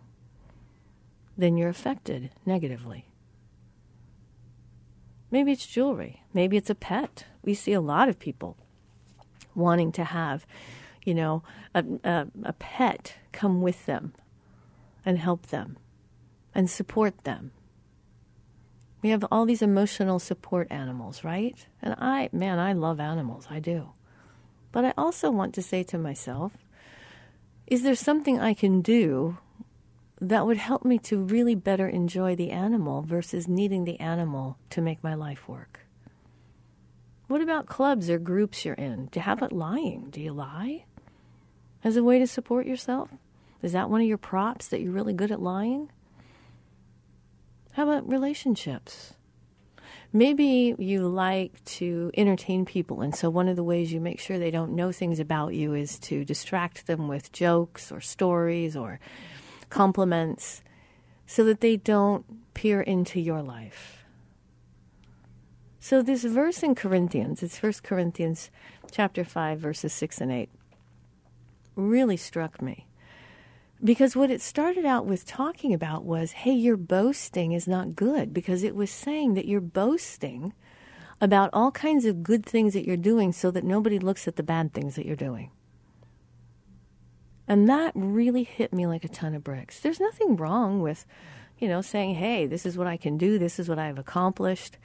then 1.38 1.58
you're 1.58 1.70
affected 1.70 2.32
negatively. 2.46 3.08
Maybe 5.32 5.52
it's 5.52 5.66
jewelry. 5.66 6.22
Maybe 6.36 6.58
it's 6.58 6.70
a 6.70 6.76
pet. 6.76 7.26
We 7.44 7.54
see 7.54 7.72
a 7.72 7.80
lot 7.80 8.10
of 8.10 8.20
people 8.20 8.58
wanting 9.56 9.94
to 9.94 10.04
have, 10.04 10.46
you 11.06 11.14
know, 11.14 11.44
a, 11.74 11.82
a, 12.04 12.28
a 12.44 12.54
pet 12.54 13.16
come 13.32 13.62
with 13.62 13.86
them 13.86 14.14
and 15.06 15.18
help 15.18 15.48
them 15.48 15.78
and 16.54 16.70
support 16.70 17.24
them. 17.24 17.52
We 19.02 19.12
have 19.12 19.24
all 19.32 19.46
these 19.46 19.62
emotional 19.62 20.20
support 20.20 20.68
animals, 20.70 21.24
right? 21.24 21.56
And 21.82 21.96
I, 21.98 22.28
man, 22.34 22.60
I 22.60 22.74
love 22.74 23.00
animals. 23.00 23.48
I 23.50 23.60
do. 23.60 23.92
But 24.74 24.84
I 24.84 24.94
also 24.98 25.32
want 25.32 25.54
to 25.54 25.62
say 25.62 25.84
to 25.84 25.98
myself, 25.98 26.52
is 27.66 27.84
there 27.84 27.96
something 27.96 28.42
I 28.42 28.54
can 28.54 28.82
do 28.82 29.38
that 30.20 30.46
would 30.46 30.58
help 30.58 30.84
me 30.84 31.00
to 31.00 31.18
really 31.18 31.56
better 31.56 31.88
enjoy 31.88 32.36
the 32.36 32.52
animal 32.52 33.04
versus 33.04 33.48
needing 33.48 33.86
the 33.86 34.02
animal 34.02 34.58
to 34.72 34.82
make 34.82 35.02
my 35.02 35.14
life 35.14 35.48
work? 35.48 35.85
What 37.28 37.42
about 37.42 37.66
clubs 37.66 38.10
or 38.10 38.20
groups 38.20 38.66
you're 38.66 38.76
in? 38.76 39.10
Have 39.16 39.42
it 39.42 39.52
lying? 39.52 40.10
Do 40.10 40.22
you 40.22 40.32
lie 40.34 40.86
as 41.84 41.98
a 41.98 42.04
way 42.04 42.20
to 42.20 42.28
support 42.28 42.68
yourself? 42.68 43.10
Is 43.62 43.72
that 43.72 43.90
one 43.90 44.02
of 44.02 44.08
your 44.08 44.18
props 44.18 44.68
that 44.68 44.82
you're 44.82 44.92
really 44.92 45.14
good 45.14 45.32
at 45.32 45.42
lying? 45.42 45.90
How 47.74 47.84
about 47.84 48.10
relationships? 48.10 49.16
maybe 50.16 50.74
you 50.80 51.08
like 51.10 51.64
to 51.66 52.10
entertain 52.16 52.64
people, 52.64 53.02
and 53.02 53.14
so 53.14 53.30
one 53.30 53.50
of 53.50 53.58
the 53.58 53.64
ways 53.64 53.92
you 53.92 54.00
make 54.00 54.20
sure 54.20 54.40
they 54.40 54.50
don't 54.50 54.72
know 54.72 54.92
things 54.92 55.20
about 55.20 55.54
you 55.54 55.74
is 55.74 56.00
to 56.00 56.24
distract 56.24 56.88
them 56.88 57.10
with 57.10 57.34
jokes 57.34 57.92
or 57.92 58.00
stories 58.00 58.78
or 58.78 58.98
compliments 59.70 60.64
so 61.28 61.44
that 61.44 61.60
they 61.60 61.76
don't 61.76 62.54
peer 62.54 62.80
into 62.80 63.20
your 63.20 63.42
life. 63.42 63.95
So 65.88 66.02
this 66.02 66.24
verse 66.24 66.64
in 66.64 66.74
Corinthians, 66.74 67.44
it's 67.44 67.62
1 67.62 67.74
Corinthians 67.84 68.50
chapter 68.92 69.24
5 69.24 69.60
verses 69.60 69.94
6 69.94 70.20
and 70.20 70.32
8 70.32 70.50
really 71.76 72.18
struck 72.18 72.60
me. 72.60 72.88
Because 73.84 74.16
what 74.16 74.32
it 74.32 74.42
started 74.42 74.84
out 74.84 75.06
with 75.06 75.28
talking 75.28 75.76
about 75.76 76.04
was 76.04 76.32
hey, 76.32 76.54
your 76.54 76.76
boasting 76.76 77.52
is 77.52 77.68
not 77.68 77.96
good, 77.96 78.34
because 78.34 78.64
it 78.64 78.76
was 78.76 78.90
saying 78.90 79.36
that 79.36 79.46
you're 79.46 79.62
boasting 79.62 80.54
about 81.22 81.52
all 81.54 81.70
kinds 81.70 82.06
of 82.06 82.24
good 82.24 82.44
things 82.44 82.74
that 82.74 82.88
you're 82.88 82.98
doing 82.98 83.32
so 83.32 83.52
that 83.52 83.64
nobody 83.64 84.00
looks 84.00 84.28
at 84.28 84.38
the 84.38 84.42
bad 84.42 84.74
things 84.74 84.96
that 84.96 85.06
you're 85.06 85.16
doing. 85.16 85.52
And 87.48 87.70
that 87.70 87.92
really 87.94 88.44
hit 88.44 88.74
me 88.74 88.88
like 88.88 89.04
a 89.04 89.08
ton 89.08 89.36
of 89.36 89.44
bricks. 89.44 89.82
There's 89.82 90.00
nothing 90.00 90.36
wrong 90.36 90.82
with, 90.82 91.06
you 91.60 91.68
know, 91.68 91.84
saying, 91.84 92.16
hey, 92.16 92.48
this 92.48 92.66
is 92.66 92.76
what 92.76 92.88
I 92.88 92.98
can 92.98 93.20
do, 93.20 93.38
this 93.38 93.60
is 93.60 93.70
what 93.70 93.78
I've 93.78 94.00
accomplished. 94.00 94.80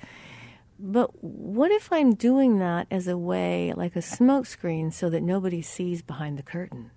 But 0.83 1.23
what 1.23 1.71
if 1.71 1.93
I'm 1.93 2.14
doing 2.14 2.59
that 2.59 2.87
as 2.90 3.07
a 3.07 3.19
way, 3.19 3.75
like 3.77 3.97
a 3.97 4.01
smokescreen, 4.01 4.93
so 4.93 5.11
that 5.11 5.23
nobody 5.23 5.61
sees 5.61 6.01
behind 6.01 6.38
the 6.38 6.43
curtain? 6.43 6.90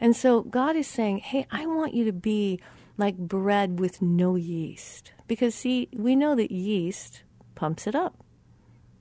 And 0.00 0.14
so 0.14 0.42
God 0.42 0.76
is 0.76 0.86
saying, 0.86 1.18
hey, 1.18 1.46
I 1.50 1.66
want 1.66 1.94
you 1.94 2.04
to 2.04 2.12
be 2.12 2.60
like 2.96 3.16
bread 3.16 3.80
with 3.80 4.00
no 4.00 4.36
yeast. 4.36 5.12
Because, 5.26 5.56
see, 5.56 5.88
we 5.92 6.14
know 6.14 6.36
that 6.36 6.52
yeast 6.52 7.22
pumps 7.56 7.86
it 7.88 7.96
up, 7.96 8.22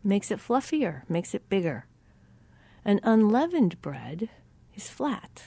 makes 0.04 0.32
it 0.32 0.40
fluffier, 0.40 1.08
makes 1.08 1.36
it 1.36 1.50
bigger. 1.50 1.86
An 2.84 3.00
unleavened 3.04 3.80
bread 3.82 4.30
is 4.74 4.90
flat. 4.90 5.44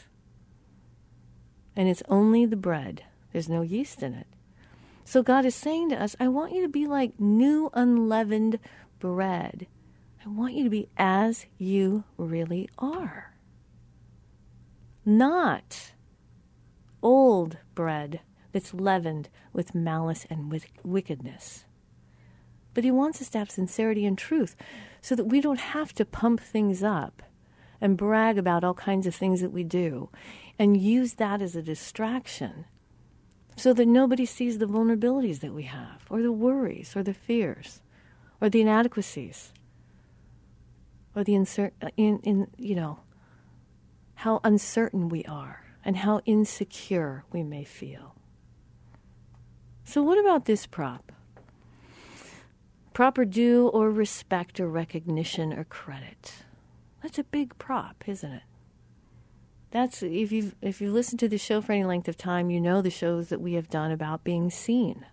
And 1.75 1.89
it's 1.89 2.03
only 2.09 2.47
the 2.47 2.57
bread, 2.57 3.03
there's 3.33 3.49
no 3.49 3.63
yeast 3.63 4.03
in 4.03 4.15
it. 4.15 4.27
So 5.11 5.25
God 5.25 5.45
is 5.45 5.57
saying 5.57 5.89
to 5.89 6.01
us, 6.01 6.15
I 6.21 6.29
want 6.29 6.53
you 6.53 6.63
to 6.63 6.69
be 6.69 6.87
like 6.87 7.19
new 7.19 7.69
unleavened 7.75 8.61
bread. 9.01 9.67
I 10.25 10.29
want 10.29 10.55
you 10.55 10.63
to 10.63 10.71
be 10.71 10.89
as 10.97 11.47
you 11.59 12.05
really 12.17 12.69
are 12.79 13.35
not 15.05 15.95
old 17.03 17.57
bread 17.75 18.21
that's 18.53 18.73
leavened 18.73 19.31
with 19.53 19.75
malice 19.75 20.29
and 20.31 20.49
with 20.49 20.67
wickedness. 20.85 21.65
But 22.73 22.85
he 22.85 22.93
wants 22.93 23.21
us 23.21 23.31
to 23.31 23.39
have 23.39 23.51
sincerity 23.51 24.07
and 24.07 24.17
truth 24.17 24.55
so 25.01 25.17
that 25.17 25.25
we 25.25 25.41
don't 25.41 25.59
have 25.59 25.93
to 25.95 26.05
pump 26.05 26.39
things 26.41 26.85
up 26.85 27.21
and 27.81 27.97
brag 27.97 28.39
about 28.39 28.63
all 28.63 28.75
kinds 28.75 29.09
of 29.09 29.17
things 29.17 29.41
that 29.41 29.51
we 29.51 29.65
do 29.65 30.09
and 30.57 30.81
use 30.81 31.15
that 31.15 31.43
as 31.43 31.57
a 31.57 31.63
distraction 31.63 32.67
so 33.61 33.75
that 33.75 33.87
nobody 33.87 34.25
sees 34.25 34.57
the 34.57 34.65
vulnerabilities 34.67 35.41
that 35.41 35.53
we 35.53 35.65
have 35.65 36.07
or 36.09 36.23
the 36.23 36.33
worries 36.33 36.97
or 36.97 37.03
the 37.03 37.13
fears 37.13 37.83
or 38.41 38.49
the 38.49 38.63
inadequacies 38.63 39.53
or 41.15 41.23
the 41.25 41.35
insert 41.35 41.75
uh, 41.83 41.91
in, 41.99 42.19
in 42.21 42.47
you 42.57 42.75
know 42.75 43.01
how 44.15 44.41
uncertain 44.45 45.11
we 45.11 45.25
are 45.25 45.63
and 45.85 45.99
how 45.99 46.21
insecure 46.25 47.25
we 47.33 47.43
may 47.43 47.65
feel. 47.65 48.15
So, 49.85 50.03
what 50.03 50.19
about 50.19 50.47
this 50.47 50.65
prop? 50.65 51.13
Proper 52.95 53.27
due 53.27 53.69
or 53.69 53.91
respect 53.91 54.59
or 54.59 54.69
recognition 54.69 55.53
or 55.53 55.65
credit. 55.65 56.45
That's 57.03 57.19
a 57.19 57.25
big 57.25 57.59
prop, 57.59 58.05
isn't 58.07 58.33
it? 58.33 58.43
That's 59.71 60.03
if 60.03 60.33
you 60.33 60.53
if 60.61 60.81
you 60.81 60.91
listen 60.91 61.17
to 61.19 61.29
the 61.29 61.39
show 61.39 61.61
for 61.61 61.73
any 61.73 61.85
length 61.85 62.09
of 62.09 62.17
time, 62.17 62.51
you 62.51 62.61
know 62.61 62.83
the 62.83 62.91
shows 62.91 63.29
that 63.29 63.41
we 63.41 63.55
have 63.55 63.71
done 63.71 63.93
about 63.93 64.25
being 64.25 64.51
seen. 64.51 65.07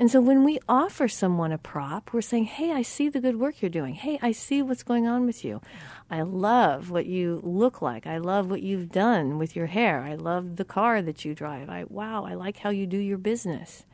And 0.00 0.08
so 0.08 0.20
when 0.20 0.44
we 0.44 0.60
offer 0.68 1.08
someone 1.08 1.50
a 1.50 1.58
prop, 1.58 2.12
we're 2.12 2.20
saying, 2.20 2.44
"Hey, 2.44 2.70
I 2.70 2.82
see 2.82 3.08
the 3.08 3.20
good 3.20 3.40
work 3.40 3.60
you're 3.60 3.68
doing. 3.68 3.94
Hey, 3.94 4.16
I 4.22 4.30
see 4.30 4.62
what's 4.62 4.84
going 4.84 5.08
on 5.08 5.26
with 5.26 5.44
you. 5.44 5.60
I 6.08 6.22
love 6.22 6.88
what 6.90 7.06
you 7.06 7.40
look 7.42 7.82
like. 7.82 8.06
I 8.06 8.18
love 8.18 8.48
what 8.48 8.62
you've 8.62 8.92
done 8.92 9.38
with 9.38 9.56
your 9.56 9.66
hair. 9.66 10.02
I 10.02 10.14
love 10.14 10.54
the 10.54 10.64
car 10.64 11.02
that 11.02 11.24
you 11.24 11.34
drive. 11.34 11.68
I 11.68 11.84
wow, 11.88 12.24
I 12.24 12.34
like 12.34 12.58
how 12.58 12.70
you 12.70 12.86
do 12.86 12.98
your 12.98 13.18
business. 13.18 13.84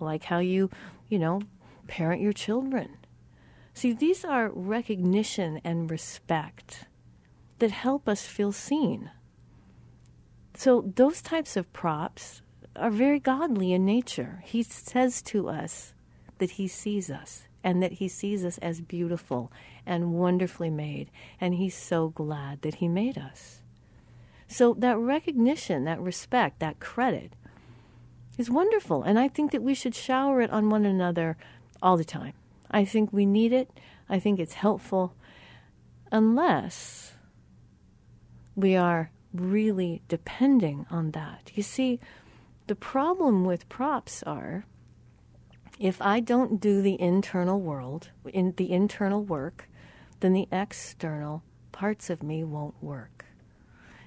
I 0.00 0.04
like 0.04 0.24
how 0.24 0.38
you, 0.38 0.70
you 1.10 1.18
know, 1.18 1.42
parent 1.88 2.22
your 2.22 2.32
children." 2.32 2.96
See, 3.74 3.92
these 3.92 4.24
are 4.24 4.48
recognition 4.48 5.60
and 5.62 5.90
respect 5.90 6.86
that 7.58 7.70
help 7.70 8.08
us 8.08 8.26
feel 8.26 8.52
seen. 8.52 9.10
So, 10.54 10.92
those 10.94 11.20
types 11.20 11.56
of 11.56 11.72
props 11.72 12.42
are 12.76 12.90
very 12.90 13.18
godly 13.18 13.72
in 13.72 13.84
nature. 13.84 14.42
He 14.44 14.62
says 14.62 15.22
to 15.22 15.48
us 15.48 15.94
that 16.38 16.52
He 16.52 16.68
sees 16.68 17.10
us 17.10 17.46
and 17.62 17.82
that 17.82 17.94
He 17.94 18.08
sees 18.08 18.44
us 18.44 18.58
as 18.58 18.80
beautiful 18.80 19.50
and 19.86 20.14
wonderfully 20.14 20.70
made, 20.70 21.10
and 21.40 21.54
He's 21.54 21.76
so 21.76 22.08
glad 22.08 22.62
that 22.62 22.76
He 22.76 22.88
made 22.88 23.18
us. 23.18 23.62
So, 24.46 24.74
that 24.74 24.98
recognition, 24.98 25.84
that 25.84 26.00
respect, 26.00 26.60
that 26.60 26.78
credit 26.78 27.32
is 28.38 28.50
wonderful, 28.50 29.02
and 29.02 29.18
I 29.18 29.28
think 29.28 29.52
that 29.52 29.62
we 29.62 29.74
should 29.74 29.94
shower 29.94 30.40
it 30.40 30.50
on 30.50 30.70
one 30.70 30.84
another 30.84 31.36
all 31.82 31.96
the 31.96 32.04
time. 32.04 32.34
I 32.70 32.84
think 32.84 33.12
we 33.12 33.26
need 33.26 33.52
it, 33.52 33.70
I 34.08 34.18
think 34.18 34.38
it's 34.38 34.54
helpful, 34.54 35.14
unless 36.12 37.13
we 38.56 38.76
are 38.76 39.10
really 39.32 40.02
depending 40.08 40.86
on 40.90 41.10
that. 41.12 41.50
You 41.54 41.62
see, 41.62 42.00
the 42.66 42.74
problem 42.74 43.44
with 43.44 43.68
props 43.68 44.22
are 44.22 44.64
if 45.78 46.00
I 46.00 46.20
don't 46.20 46.60
do 46.60 46.80
the 46.80 47.00
internal 47.00 47.60
world, 47.60 48.10
in 48.32 48.54
the 48.56 48.70
internal 48.70 49.22
work, 49.24 49.68
then 50.20 50.32
the 50.32 50.48
external 50.52 51.42
parts 51.72 52.10
of 52.10 52.22
me 52.22 52.44
won't 52.44 52.80
work. 52.80 53.24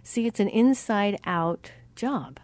See, 0.02 0.26
it's 0.26 0.40
an 0.40 0.48
inside 0.48 1.20
out 1.26 1.72
job. 1.96 2.40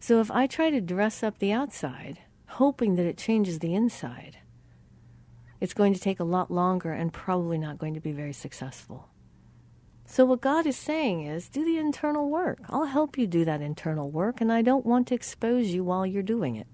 So 0.00 0.20
if 0.20 0.30
I 0.30 0.46
try 0.46 0.70
to 0.70 0.80
dress 0.80 1.22
up 1.22 1.38
the 1.38 1.52
outside, 1.52 2.18
hoping 2.46 2.96
that 2.96 3.06
it 3.06 3.16
changes 3.16 3.60
the 3.60 3.74
inside, 3.74 4.38
it's 5.60 5.74
going 5.74 5.94
to 5.94 6.00
take 6.00 6.20
a 6.20 6.24
lot 6.24 6.50
longer 6.50 6.92
and 6.92 7.12
probably 7.12 7.58
not 7.58 7.78
going 7.78 7.94
to 7.94 8.00
be 8.00 8.12
very 8.12 8.32
successful. 8.32 9.08
So, 10.10 10.24
what 10.24 10.40
God 10.40 10.66
is 10.66 10.76
saying 10.76 11.26
is 11.26 11.50
do 11.50 11.66
the 11.66 11.76
internal 11.76 12.30
work. 12.30 12.60
I'll 12.70 12.86
help 12.86 13.18
you 13.18 13.26
do 13.26 13.44
that 13.44 13.60
internal 13.60 14.10
work, 14.10 14.40
and 14.40 14.50
I 14.50 14.62
don't 14.62 14.86
want 14.86 15.06
to 15.08 15.14
expose 15.14 15.68
you 15.68 15.84
while 15.84 16.06
you're 16.06 16.22
doing 16.22 16.56
it. 16.56 16.66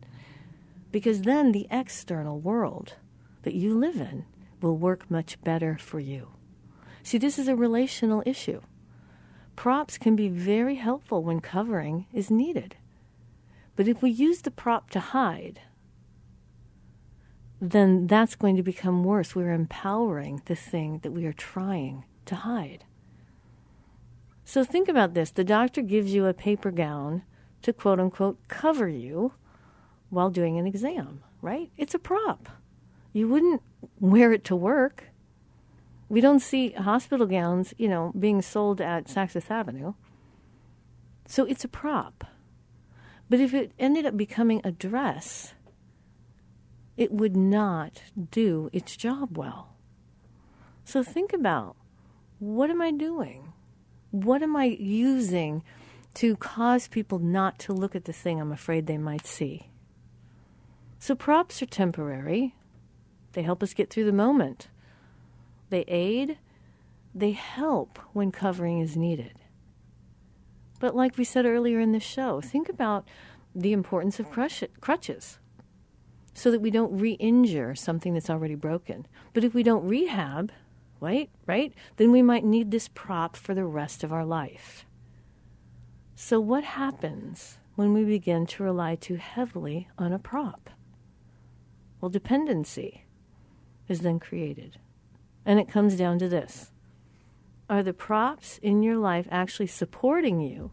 Because 0.93 1.22
then 1.22 1.51
the 1.51 1.66
external 1.68 2.39
world 2.39 2.95
that 3.43 3.55
you 3.55 3.76
live 3.76 3.97
in 3.97 4.24
will 4.62 4.76
work 4.76 5.11
much 5.11 5.43
better 5.43 5.76
for 5.76 5.99
you. 5.99 6.28
See, 7.03 7.18
this 7.18 7.37
is 7.37 7.49
a 7.49 7.57
relational 7.57 8.22
issue. 8.24 8.61
Props 9.57 9.99
can 9.99 10.14
be 10.14 10.28
very 10.28 10.76
helpful 10.76 11.24
when 11.24 11.41
covering 11.41 12.07
is 12.12 12.30
needed. 12.30 12.76
But 13.74 13.89
if 13.89 14.01
we 14.01 14.11
use 14.11 14.43
the 14.43 14.53
prop 14.53 14.91
to 14.91 15.01
hide, 15.01 15.61
then 17.61 18.07
that's 18.07 18.37
going 18.37 18.55
to 18.57 18.62
become 18.62 19.03
worse. 19.03 19.35
We're 19.35 19.53
empowering 19.53 20.41
the 20.45 20.55
thing 20.55 21.01
that 21.03 21.11
we 21.11 21.26
are 21.26 21.32
trying 21.32 22.05
to 22.26 22.37
hide. 22.37 22.85
So 24.45 24.62
think 24.62 24.88
about 24.88 25.14
this 25.14 25.30
the 25.30 25.45
doctor 25.45 25.82
gives 25.82 26.14
you 26.14 26.26
a 26.26 26.34
paper 26.34 26.70
gown 26.70 27.22
to 27.62 27.72
quote 27.72 27.99
unquote 27.99 28.38
cover 28.49 28.88
you 28.88 29.32
while 30.11 30.30
doing 30.30 30.59
an 30.59 30.66
exam, 30.66 31.22
right? 31.40 31.70
It's 31.76 31.95
a 31.95 31.99
prop. 31.99 32.49
You 33.12 33.28
wouldn't 33.28 33.62
wear 34.01 34.32
it 34.32 34.45
to 34.45 34.57
work. 34.57 35.05
We 36.09 36.20
don't 36.20 36.40
see 36.40 36.70
hospital 36.70 37.26
gowns, 37.26 37.72
you 37.78 37.88
know, 37.88 38.12
being 38.18 38.42
sold 38.42 38.80
at 38.80 39.07
Saks 39.07 39.30
Fifth 39.30 39.51
Avenue. 39.51 39.95
So 41.26 41.45
it's 41.45 41.64
a 41.64 41.68
prop. 41.68 42.24
But 43.30 43.40
if 43.40 43.55
it 43.55 43.72
ended 43.78 44.05
up 44.05 44.16
becoming 44.16 44.61
a 44.62 44.70
dress, 44.70 45.55
it 46.97 47.11
would 47.11 47.36
not 47.36 48.03
do 48.30 48.68
its 48.72 48.97
job 48.97 49.38
well. 49.38 49.76
So 50.84 51.03
think 51.03 51.32
about 51.32 51.76
what 52.38 52.70
am 52.70 52.82
I 52.82 52.90
doing? 52.90 53.43
What 54.15 54.45
am 54.45 54.55
I 54.55 54.67
using 54.67 55.65
to 56.15 56.37
cause 56.37 56.87
people 56.87 57.19
not 57.19 57.59
to 57.59 57.73
look 57.73 57.97
at 57.97 58.05
the 58.05 58.12
thing 58.12 58.41
I'm 58.41 58.53
afraid 58.53 58.87
they 58.87 58.97
might 58.97 59.27
see? 59.27 59.71
So 61.01 61.17
props 61.17 61.61
are 61.62 61.67
temporary. 61.67 62.55
They 63.33 63.43
help 63.43 63.61
us 63.61 63.75
get 63.75 63.91
through 63.91 64.05
the 64.05 64.12
moment. 64.12 64.69
They 65.71 65.81
aid, 65.89 66.39
they 67.12 67.33
help 67.33 67.99
when 68.12 68.31
covering 68.31 68.79
is 68.79 68.97
needed. 68.97 69.41
But 70.79 70.95
like 70.95 71.19
we 71.19 71.25
said 71.25 71.45
earlier 71.45 71.81
in 71.81 71.91
the 71.91 71.99
show, 71.99 72.41
think 72.41 72.69
about 72.69 73.09
the 73.53 73.73
importance 73.73 74.21
of 74.21 74.31
crutches 74.31 75.41
so 76.35 76.53
that 76.53 76.61
we 76.61 76.71
don't 76.71 76.97
re 76.97 77.15
injure 77.15 77.75
something 77.75 78.15
that's 78.15 78.31
already 78.31 78.55
broken. 78.55 79.09
But 79.33 79.43
if 79.43 79.55
we 79.55 79.65
don't 79.65 79.89
rehab, 79.89 80.53
right? 81.05 81.30
Right? 81.46 81.72
Then 81.96 82.11
we 82.11 82.22
might 82.22 82.44
need 82.44 82.70
this 82.70 82.88
prop 82.88 83.36
for 83.36 83.55
the 83.55 83.64
rest 83.64 84.02
of 84.02 84.12
our 84.12 84.24
life. 84.24 84.86
So, 86.16 86.40
what 86.40 86.64
happens 86.64 87.59
when 87.74 87.92
we 87.92 88.05
begin 88.05 88.46
to 88.46 88.62
rely 88.62 88.94
too 88.94 89.16
heavily 89.16 89.88
on 89.98 90.12
a 90.12 90.18
prop? 90.18 90.70
Well, 92.00 92.09
dependency 92.09 93.05
is 93.88 94.00
then 94.00 94.18
created. 94.18 94.78
And 95.44 95.61
it 95.61 95.68
comes 95.68 95.96
down 95.96 96.18
to 96.20 96.28
this 96.28 96.70
Are 97.68 97.82
the 97.82 97.92
props 97.92 98.59
in 98.62 98.82
your 98.82 98.96
life 98.96 99.28
actually 99.30 99.66
supporting 99.66 100.40
you 100.40 100.70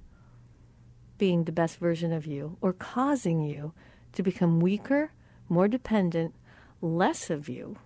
being 1.18 1.44
the 1.44 1.52
best 1.52 1.78
version 1.78 2.14
of 2.14 2.26
you 2.26 2.58
or 2.62 2.74
causing 2.74 3.42
you 3.42 3.74
to 4.14 4.24
become 4.24 4.60
weaker, 4.60 5.12
more 5.50 5.68
dependent, 5.68 6.34
less 6.82 7.30
of 7.30 7.50
you? 7.50 7.78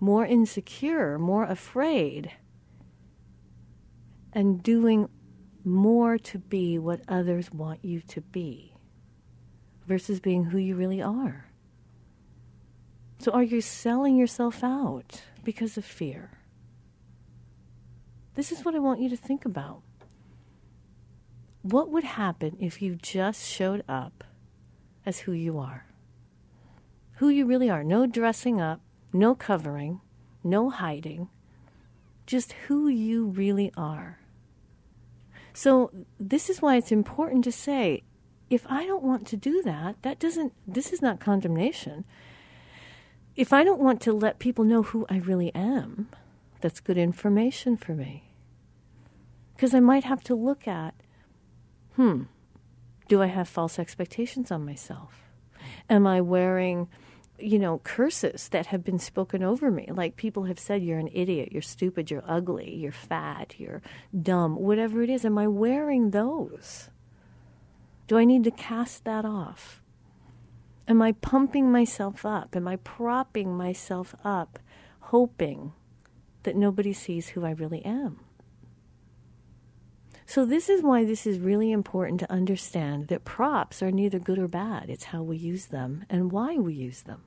More 0.00 0.24
insecure, 0.24 1.18
more 1.18 1.44
afraid, 1.44 2.32
and 4.32 4.62
doing 4.62 5.08
more 5.64 6.18
to 6.18 6.38
be 6.38 6.78
what 6.78 7.00
others 7.08 7.52
want 7.52 7.84
you 7.84 8.00
to 8.00 8.20
be 8.20 8.72
versus 9.86 10.20
being 10.20 10.44
who 10.44 10.58
you 10.58 10.76
really 10.76 11.02
are. 11.02 11.46
So, 13.18 13.32
are 13.32 13.42
you 13.42 13.60
selling 13.60 14.16
yourself 14.16 14.62
out 14.62 15.22
because 15.42 15.76
of 15.76 15.84
fear? 15.84 16.30
This 18.34 18.52
is 18.52 18.64
what 18.64 18.76
I 18.76 18.78
want 18.78 19.00
you 19.00 19.08
to 19.08 19.16
think 19.16 19.44
about. 19.44 19.82
What 21.62 21.90
would 21.90 22.04
happen 22.04 22.56
if 22.60 22.80
you 22.80 22.94
just 22.94 23.44
showed 23.44 23.82
up 23.88 24.22
as 25.04 25.20
who 25.20 25.32
you 25.32 25.58
are? 25.58 25.86
Who 27.14 27.28
you 27.28 27.46
really 27.46 27.68
are. 27.68 27.82
No 27.82 28.06
dressing 28.06 28.60
up, 28.60 28.80
no 29.12 29.34
covering, 29.34 30.00
no 30.44 30.70
hiding, 30.70 31.28
just 32.26 32.52
who 32.66 32.88
you 32.88 33.26
really 33.26 33.72
are. 33.76 34.18
So, 35.52 35.90
this 36.20 36.48
is 36.48 36.62
why 36.62 36.76
it's 36.76 36.92
important 36.92 37.44
to 37.44 37.52
say 37.52 38.02
if 38.50 38.66
I 38.68 38.86
don't 38.86 39.02
want 39.02 39.26
to 39.28 39.36
do 39.36 39.62
that, 39.62 40.00
that 40.02 40.18
doesn't, 40.18 40.52
this 40.66 40.92
is 40.92 41.02
not 41.02 41.20
condemnation. 41.20 42.04
If 43.36 43.52
I 43.52 43.62
don't 43.62 43.80
want 43.80 44.00
to 44.02 44.12
let 44.12 44.38
people 44.38 44.64
know 44.64 44.82
who 44.82 45.06
I 45.08 45.18
really 45.18 45.54
am, 45.54 46.08
that's 46.60 46.80
good 46.80 46.98
information 46.98 47.76
for 47.76 47.94
me. 47.94 48.24
Because 49.54 49.74
I 49.74 49.80
might 49.80 50.04
have 50.04 50.22
to 50.24 50.34
look 50.34 50.66
at, 50.66 50.94
hmm, 51.96 52.22
do 53.08 53.22
I 53.22 53.26
have 53.26 53.48
false 53.48 53.78
expectations 53.78 54.50
on 54.50 54.64
myself? 54.64 55.30
Am 55.90 56.06
I 56.06 56.20
wearing 56.20 56.88
you 57.38 57.58
know, 57.58 57.80
curses 57.84 58.48
that 58.48 58.66
have 58.66 58.84
been 58.84 58.98
spoken 58.98 59.42
over 59.42 59.70
me. 59.70 59.88
Like 59.90 60.16
people 60.16 60.44
have 60.44 60.58
said, 60.58 60.82
you're 60.82 60.98
an 60.98 61.10
idiot, 61.12 61.50
you're 61.52 61.62
stupid, 61.62 62.10
you're 62.10 62.24
ugly, 62.26 62.74
you're 62.74 62.92
fat, 62.92 63.54
you're 63.58 63.82
dumb, 64.20 64.56
whatever 64.56 65.02
it 65.02 65.10
is. 65.10 65.24
Am 65.24 65.38
I 65.38 65.46
wearing 65.46 66.10
those? 66.10 66.90
Do 68.06 68.18
I 68.18 68.24
need 68.24 68.44
to 68.44 68.50
cast 68.50 69.04
that 69.04 69.24
off? 69.24 69.82
Am 70.88 71.02
I 71.02 71.12
pumping 71.12 71.70
myself 71.70 72.24
up? 72.24 72.56
Am 72.56 72.66
I 72.66 72.76
propping 72.76 73.56
myself 73.56 74.14
up, 74.24 74.58
hoping 75.00 75.72
that 76.44 76.56
nobody 76.56 76.94
sees 76.94 77.28
who 77.28 77.44
I 77.44 77.50
really 77.50 77.84
am? 77.84 78.20
So, 80.24 80.44
this 80.44 80.68
is 80.68 80.82
why 80.82 81.04
this 81.04 81.26
is 81.26 81.38
really 81.38 81.72
important 81.72 82.20
to 82.20 82.30
understand 82.30 83.08
that 83.08 83.24
props 83.24 83.82
are 83.82 83.90
neither 83.90 84.18
good 84.18 84.38
or 84.38 84.48
bad. 84.48 84.90
It's 84.90 85.04
how 85.04 85.22
we 85.22 85.38
use 85.38 85.66
them 85.66 86.04
and 86.10 86.30
why 86.30 86.56
we 86.56 86.74
use 86.74 87.02
them. 87.02 87.22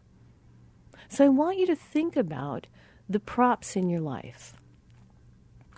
So, 1.12 1.26
I 1.26 1.28
want 1.28 1.57
you 1.57 1.68
to 1.68 1.76
think 1.76 2.16
about 2.16 2.68
the 3.09 3.20
props 3.20 3.76
in 3.76 3.89
your 3.89 3.99
life. 3.99 4.53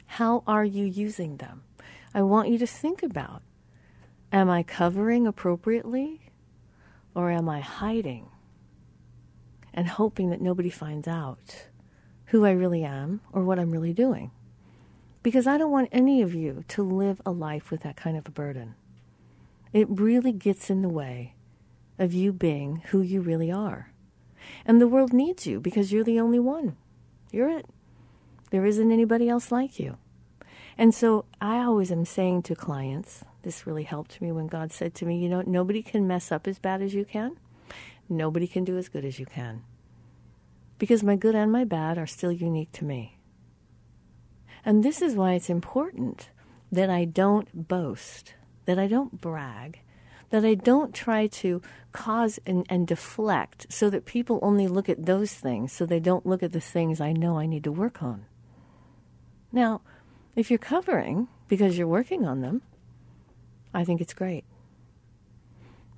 How 0.06 0.44
are 0.46 0.64
you 0.64 0.86
using 0.86 1.38
them? 1.38 1.64
I 2.14 2.22
want 2.22 2.50
you 2.50 2.60
to 2.60 2.68
think 2.68 3.02
about 3.02 3.42
am 4.32 4.48
I 4.48 4.62
covering 4.62 5.26
appropriately 5.26 6.30
or 7.16 7.32
am 7.32 7.50
I 7.50 7.62
hiding 7.62 8.30
and 9.74 9.88
hoping 9.88 10.30
that 10.30 10.40
nobody 10.40 10.70
finds 10.70 11.08
out 11.08 11.66
who 12.26 12.46
I 12.46 12.52
really 12.52 12.84
am 12.84 13.22
or 13.32 13.44
what 13.44 13.58
I'm 13.58 13.72
really 13.72 13.92
doing? 13.92 14.30
Because 15.24 15.48
I 15.48 15.58
don't 15.58 15.72
want 15.72 15.90
any 15.92 16.22
of 16.22 16.36
you 16.36 16.64
to 16.68 16.84
live 16.84 17.20
a 17.26 17.32
life 17.32 17.72
with 17.72 17.82
that 17.82 17.96
kind 17.96 18.18
of 18.18 18.28
a 18.28 18.32
burden. 18.32 18.76
It 19.74 19.88
really 19.90 20.32
gets 20.32 20.70
in 20.70 20.84
the 20.84 20.90
way 20.90 21.34
of 21.98 22.14
you 22.14 22.32
being 22.32 22.84
who 22.90 23.02
you 23.02 23.20
really 23.20 23.52
are. 23.52 23.93
And 24.66 24.80
the 24.80 24.88
world 24.88 25.14
needs 25.14 25.46
you 25.46 25.60
because 25.60 25.92
you're 25.92 26.04
the 26.04 26.20
only 26.20 26.40
one. 26.40 26.76
You're 27.32 27.50
it. 27.50 27.66
There 28.52 28.66
isn't 28.66 28.92
anybody 28.92 29.30
else 29.30 29.52
like 29.52 29.80
you. 29.80 29.98
And 30.78 30.94
so 30.94 31.26
I 31.42 31.60
always 31.60 31.92
am 31.92 32.06
saying 32.06 32.44
to 32.44 32.56
clients, 32.56 33.24
this 33.44 33.68
really 33.68 33.84
helped 33.84 34.22
me 34.22 34.32
when 34.32 34.48
God 34.48 34.72
said 34.72 34.96
to 34.96 35.06
me, 35.06 35.18
you 35.18 35.30
know, 35.30 35.44
nobody 35.46 35.82
can 35.82 36.08
mess 36.08 36.32
up 36.32 36.48
as 36.48 36.60
bad 36.60 36.82
as 36.82 36.94
you 36.94 37.06
can. 37.06 37.38
Nobody 38.10 38.48
can 38.48 38.64
do 38.64 38.78
as 38.78 38.90
good 38.90 39.06
as 39.06 39.20
you 39.20 39.26
can. 39.26 39.64
Because 40.78 41.04
my 41.04 41.16
good 41.16 41.36
and 41.36 41.52
my 41.52 41.64
bad 41.64 41.98
are 41.98 42.08
still 42.08 42.32
unique 42.32 42.72
to 42.74 42.86
me. 42.86 43.18
And 44.66 44.84
this 44.84 45.02
is 45.02 45.16
why 45.16 45.34
it's 45.34 45.50
important 45.50 46.30
that 46.72 46.90
I 46.90 47.06
don't 47.06 47.68
boast, 47.68 48.34
that 48.66 48.80
I 48.80 48.88
don't 48.88 49.20
brag, 49.20 49.82
that 50.34 50.44
I 50.44 50.56
don't 50.56 50.96
try 50.96 51.28
to 51.28 51.62
cause 51.92 52.40
and, 52.44 52.66
and, 52.68 52.88
deflect 52.88 53.68
so 53.70 53.92
that 53.92 54.06
people 54.06 54.40
only 54.42 54.68
look 54.68 54.90
at 54.90 55.06
those 55.06 55.32
things 55.32 55.72
so 55.72 55.86
they 55.86 56.00
don't 56.00 56.26
look 56.26 56.42
at 56.42 56.54
the 56.54 56.60
things 56.60 57.00
I 57.00 57.12
know 57.14 57.38
I 57.38 57.46
need 57.46 57.64
to 57.66 57.72
work 57.72 58.02
on. 58.02 58.26
Now, 59.52 59.82
if 60.36 60.50
you're 60.50 60.58
covering 60.58 61.28
because 61.48 61.78
you're 61.78 61.86
working 61.86 62.26
on 62.26 62.42
them, 62.42 62.64
I 63.76 63.84
think 63.84 64.02
it's 64.02 64.16
great. 64.16 64.44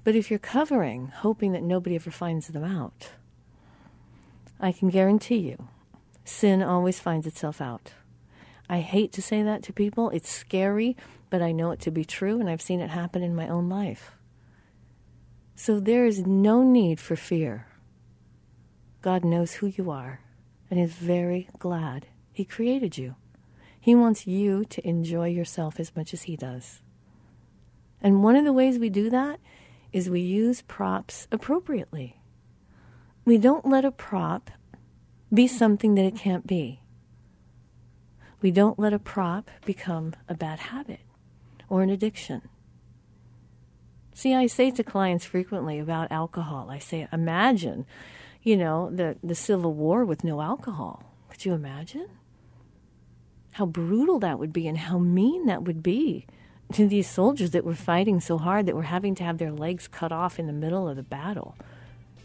But 0.03 0.17
if 0.17 0.29
you're 0.29 0.37
covering, 0.37 1.13
hoping 1.15 1.53
that 1.53 1.63
nobody 1.63 1.95
ever 1.95 2.11
finds 2.11 2.49
them 2.49 2.65
out, 2.65 3.11
I 4.59 4.73
can 4.73 4.89
guarantee 4.89 5.37
you, 5.37 5.69
sin 6.25 6.61
always 6.61 6.99
finds 6.99 7.25
itself 7.25 7.61
out. 7.61 7.93
I 8.67 8.81
hate 8.81 9.13
to 9.13 9.21
say 9.21 9.43
that 9.43 9.63
to 9.63 9.71
people. 9.71 10.09
It's 10.09 10.29
scary, 10.29 10.97
but 11.29 11.41
I 11.41 11.53
know 11.53 11.71
it 11.71 11.79
to 11.81 11.91
be 11.91 12.03
true, 12.03 12.41
and 12.41 12.49
I've 12.49 12.61
seen 12.61 12.81
it 12.81 12.89
happen 12.89 13.23
in 13.23 13.33
my 13.33 13.47
own 13.47 13.69
life. 13.69 14.11
So 15.55 15.79
there 15.79 16.05
is 16.05 16.25
no 16.25 16.63
need 16.63 16.99
for 16.99 17.15
fear. 17.15 17.67
God 19.01 19.23
knows 19.23 19.53
who 19.53 19.67
you 19.67 19.89
are 19.89 20.19
and 20.69 20.79
is 20.79 20.93
very 20.93 21.49
glad 21.57 22.07
He 22.33 22.43
created 22.43 22.97
you. 22.97 23.15
He 23.79 23.95
wants 23.95 24.27
you 24.27 24.65
to 24.65 24.87
enjoy 24.87 25.29
yourself 25.29 25.79
as 25.79 25.95
much 25.95 26.13
as 26.13 26.23
He 26.23 26.35
does. 26.35 26.81
And 28.01 28.23
one 28.23 28.35
of 28.35 28.43
the 28.43 28.53
ways 28.53 28.77
we 28.77 28.89
do 28.89 29.09
that 29.09 29.39
is 29.93 30.09
we 30.09 30.19
use 30.19 30.61
props 30.61 31.27
appropriately. 31.31 32.19
We 33.23 33.37
don't 33.37 33.65
let 33.65 33.85
a 33.85 33.91
prop 33.91 34.51
be 35.33 35.47
something 35.47 35.95
that 35.95 36.05
it 36.05 36.15
can't 36.15 36.45
be. 36.45 36.81
We 38.41 38.51
don't 38.51 38.77
let 38.77 38.93
a 38.93 38.99
prop 38.99 39.49
become 39.65 40.13
a 40.27 40.35
bad 40.35 40.59
habit 40.59 40.99
or 41.69 41.81
an 41.81 41.89
addiction. 41.89 42.41
See, 44.15 44.33
I 44.33 44.47
say 44.47 44.71
to 44.71 44.81
clients 44.81 45.25
frequently 45.25 45.77
about 45.77 46.09
alcohol, 46.09 46.69
I 46.71 46.79
say, 46.79 47.05
imagine, 47.11 47.85
you 48.43 48.55
know, 48.55 48.89
the, 48.89 49.17
the 49.21 49.35
Civil 49.35 49.73
War 49.73 50.05
with 50.05 50.23
no 50.23 50.39
alcohol. 50.39 51.03
Could 51.29 51.43
you 51.43 51.51
imagine? 51.53 52.07
How 53.51 53.65
brutal 53.65 54.19
that 54.19 54.39
would 54.39 54.53
be 54.53 54.69
and 54.69 54.77
how 54.77 54.99
mean 54.99 55.47
that 55.47 55.63
would 55.63 55.83
be 55.83 56.25
to 56.71 56.87
these 56.87 57.09
soldiers 57.09 57.51
that 57.51 57.65
were 57.65 57.75
fighting 57.75 58.21
so 58.21 58.37
hard 58.37 58.67
that 58.67 58.75
were 58.75 58.83
having 58.83 59.15
to 59.15 59.23
have 59.25 59.37
their 59.37 59.51
legs 59.51 59.85
cut 59.89 60.13
off 60.13 60.39
in 60.39 60.47
the 60.47 60.53
middle 60.53 60.87
of 60.87 60.95
the 60.95 61.03
battle. 61.03 61.57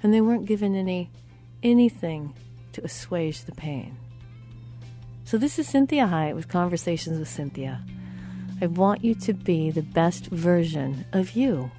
And 0.01 0.15
they 0.15 0.21
weren't 0.21 0.47
given 0.47 0.77
any 0.77 1.11
anything 1.61 2.35
to 2.73 2.85
assuage 2.85 3.45
the 3.45 3.53
pain. 3.53 3.97
So 5.25 5.39
this 5.39 5.59
is 5.59 5.67
Cynthia 5.67 6.07
Hiett 6.07 6.37
with 6.37 6.47
Conversations 6.47 7.19
with 7.19 7.29
Cynthia. 7.29 7.85
I 8.63 8.67
want 8.67 9.05
you 9.05 9.17
to 9.17 9.35
be 9.35 9.73
the 9.73 9.83
best 9.83 10.27
version 10.27 11.05
of 11.13 11.33
you 11.33 11.73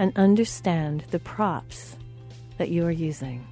and 0.00 0.16
understand 0.16 1.04
the 1.10 1.18
props 1.18 1.94
that 2.56 2.70
you 2.70 2.86
are 2.86 2.90
using. 2.90 3.46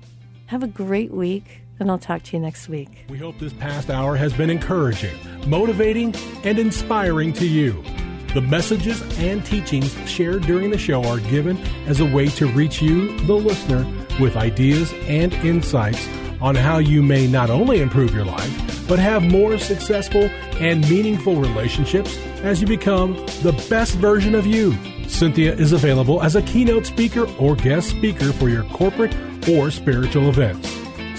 Have 0.47 0.63
a 0.63 0.67
great 0.67 1.11
week, 1.11 1.61
and 1.79 1.91
I'll 1.91 1.99
talk 1.99 2.23
to 2.23 2.37
you 2.37 2.43
next 2.43 2.71
week. 2.71 3.05
We 3.11 3.19
hope 3.19 3.39
this 3.39 3.53
past 3.53 3.91
hour 3.91 4.17
has 4.17 4.33
been 4.33 4.49
encouraging, 4.49 5.15
motivating, 5.47 6.15
and 6.45 6.59
inspiring 6.59 7.35
to 7.35 7.47
you. 7.47 7.85
The 8.33 8.41
messages 8.41 9.03
and 9.19 9.45
teachings 9.45 9.95
shared 10.09 10.43
during 10.45 10.71
the 10.71 10.79
show 10.79 11.05
are 11.05 11.21
given 11.21 11.59
as 11.87 12.01
a 12.01 12.07
way 12.07 12.29
to 12.29 12.47
reach 12.47 12.81
you, 12.81 13.19
the 13.27 13.35
listener, 13.35 13.87
with 14.19 14.35
ideas 14.35 14.95
and 15.03 15.35
insights 15.35 16.09
on 16.41 16.55
how 16.55 16.79
you 16.79 17.03
may 17.03 17.27
not 17.27 17.51
only 17.51 17.83
improve 17.83 18.15
your 18.15 18.25
life, 18.25 18.89
but 18.89 18.99
have 18.99 19.23
more 19.23 19.59
successful 19.59 20.23
and 20.61 20.89
meaningful 20.89 21.37
relationships 21.37 22.17
as 22.43 22.63
you 22.63 22.67
become 22.67 23.15
the 23.43 23.53
best 23.69 23.97
version 23.97 24.35
of 24.35 24.47
you. 24.47 24.75
Cynthia 25.09 25.53
is 25.55 25.73
available 25.73 26.23
as 26.23 26.37
a 26.37 26.43
keynote 26.43 26.87
speaker 26.87 27.27
or 27.39 27.57
guest 27.57 27.91
speaker 27.91 28.33
for 28.33 28.49
your 28.49 28.63
corporate 28.65 29.17
or 29.49 29.71
spiritual 29.71 30.29
events. 30.29 30.71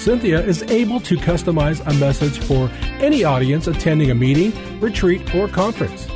Cynthia 0.02 0.40
is 0.40 0.64
able 0.64 1.02
to 1.02 1.18
customize 1.18 1.86
a 1.86 1.94
message 2.00 2.40
for 2.40 2.70
any 3.02 3.26
audience 3.26 3.68
attending 3.68 4.12
a 4.12 4.16
meeting, 4.16 4.54
retreat, 4.80 5.36
or 5.36 5.50
conference. 5.50 6.08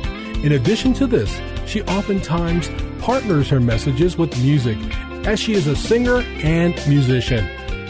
In 0.42 0.52
addition 0.52 0.94
to 0.94 1.06
this, 1.06 1.38
she 1.66 1.82
oftentimes 1.82 2.70
partners 3.00 3.50
her 3.50 3.60
messages 3.60 4.16
with 4.16 4.34
music, 4.42 4.78
as 5.26 5.38
she 5.38 5.52
is 5.52 5.66
a 5.66 5.76
singer 5.76 6.20
and 6.42 6.74
musician. 6.88 7.46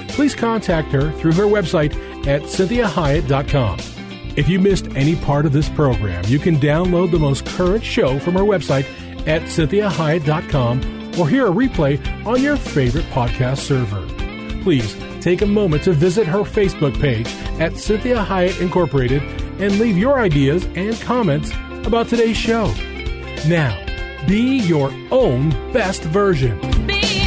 Please 0.08 0.34
contact 0.34 0.90
her 0.90 1.12
through 1.12 1.32
her 1.32 1.44
website 1.44 1.94
at 2.26 2.42
cynthiahiett.com. 2.42 3.78
If 4.36 4.48
you 4.48 4.58
missed 4.58 4.88
any 4.96 5.14
part 5.14 5.46
of 5.46 5.52
this 5.52 5.68
program, 5.68 6.24
you 6.26 6.40
can 6.40 6.56
download 6.56 7.12
the 7.12 7.20
most 7.20 7.46
current 7.46 7.84
show 7.84 8.18
from 8.18 8.34
her 8.34 8.40
website 8.40 8.86
at 9.26 9.42
cynthiahiett.com 9.42 11.18
or 11.18 11.28
hear 11.28 11.46
a 11.46 11.50
replay 11.50 12.26
on 12.26 12.42
your 12.42 12.56
favorite 12.56 13.04
podcast 13.06 13.58
server. 13.58 14.06
Please 14.62 14.96
take 15.20 15.42
a 15.42 15.46
moment 15.46 15.82
to 15.84 15.92
visit 15.92 16.26
her 16.26 16.40
Facebook 16.40 16.98
page 17.00 17.28
at 17.60 17.76
Cynthia 17.76 18.22
Hiett 18.22 18.60
Incorporated 18.60 19.22
and 19.60 19.78
leave 19.78 19.96
your 19.96 20.18
ideas 20.18 20.64
and 20.74 20.98
comments 21.00 21.52
about 21.86 22.08
today's 22.08 22.36
show. 22.36 22.66
Now, 23.46 23.80
be 24.26 24.58
your 24.60 24.90
own 25.10 25.50
best 25.72 26.02
version. 26.02 26.58
Be 26.86 27.23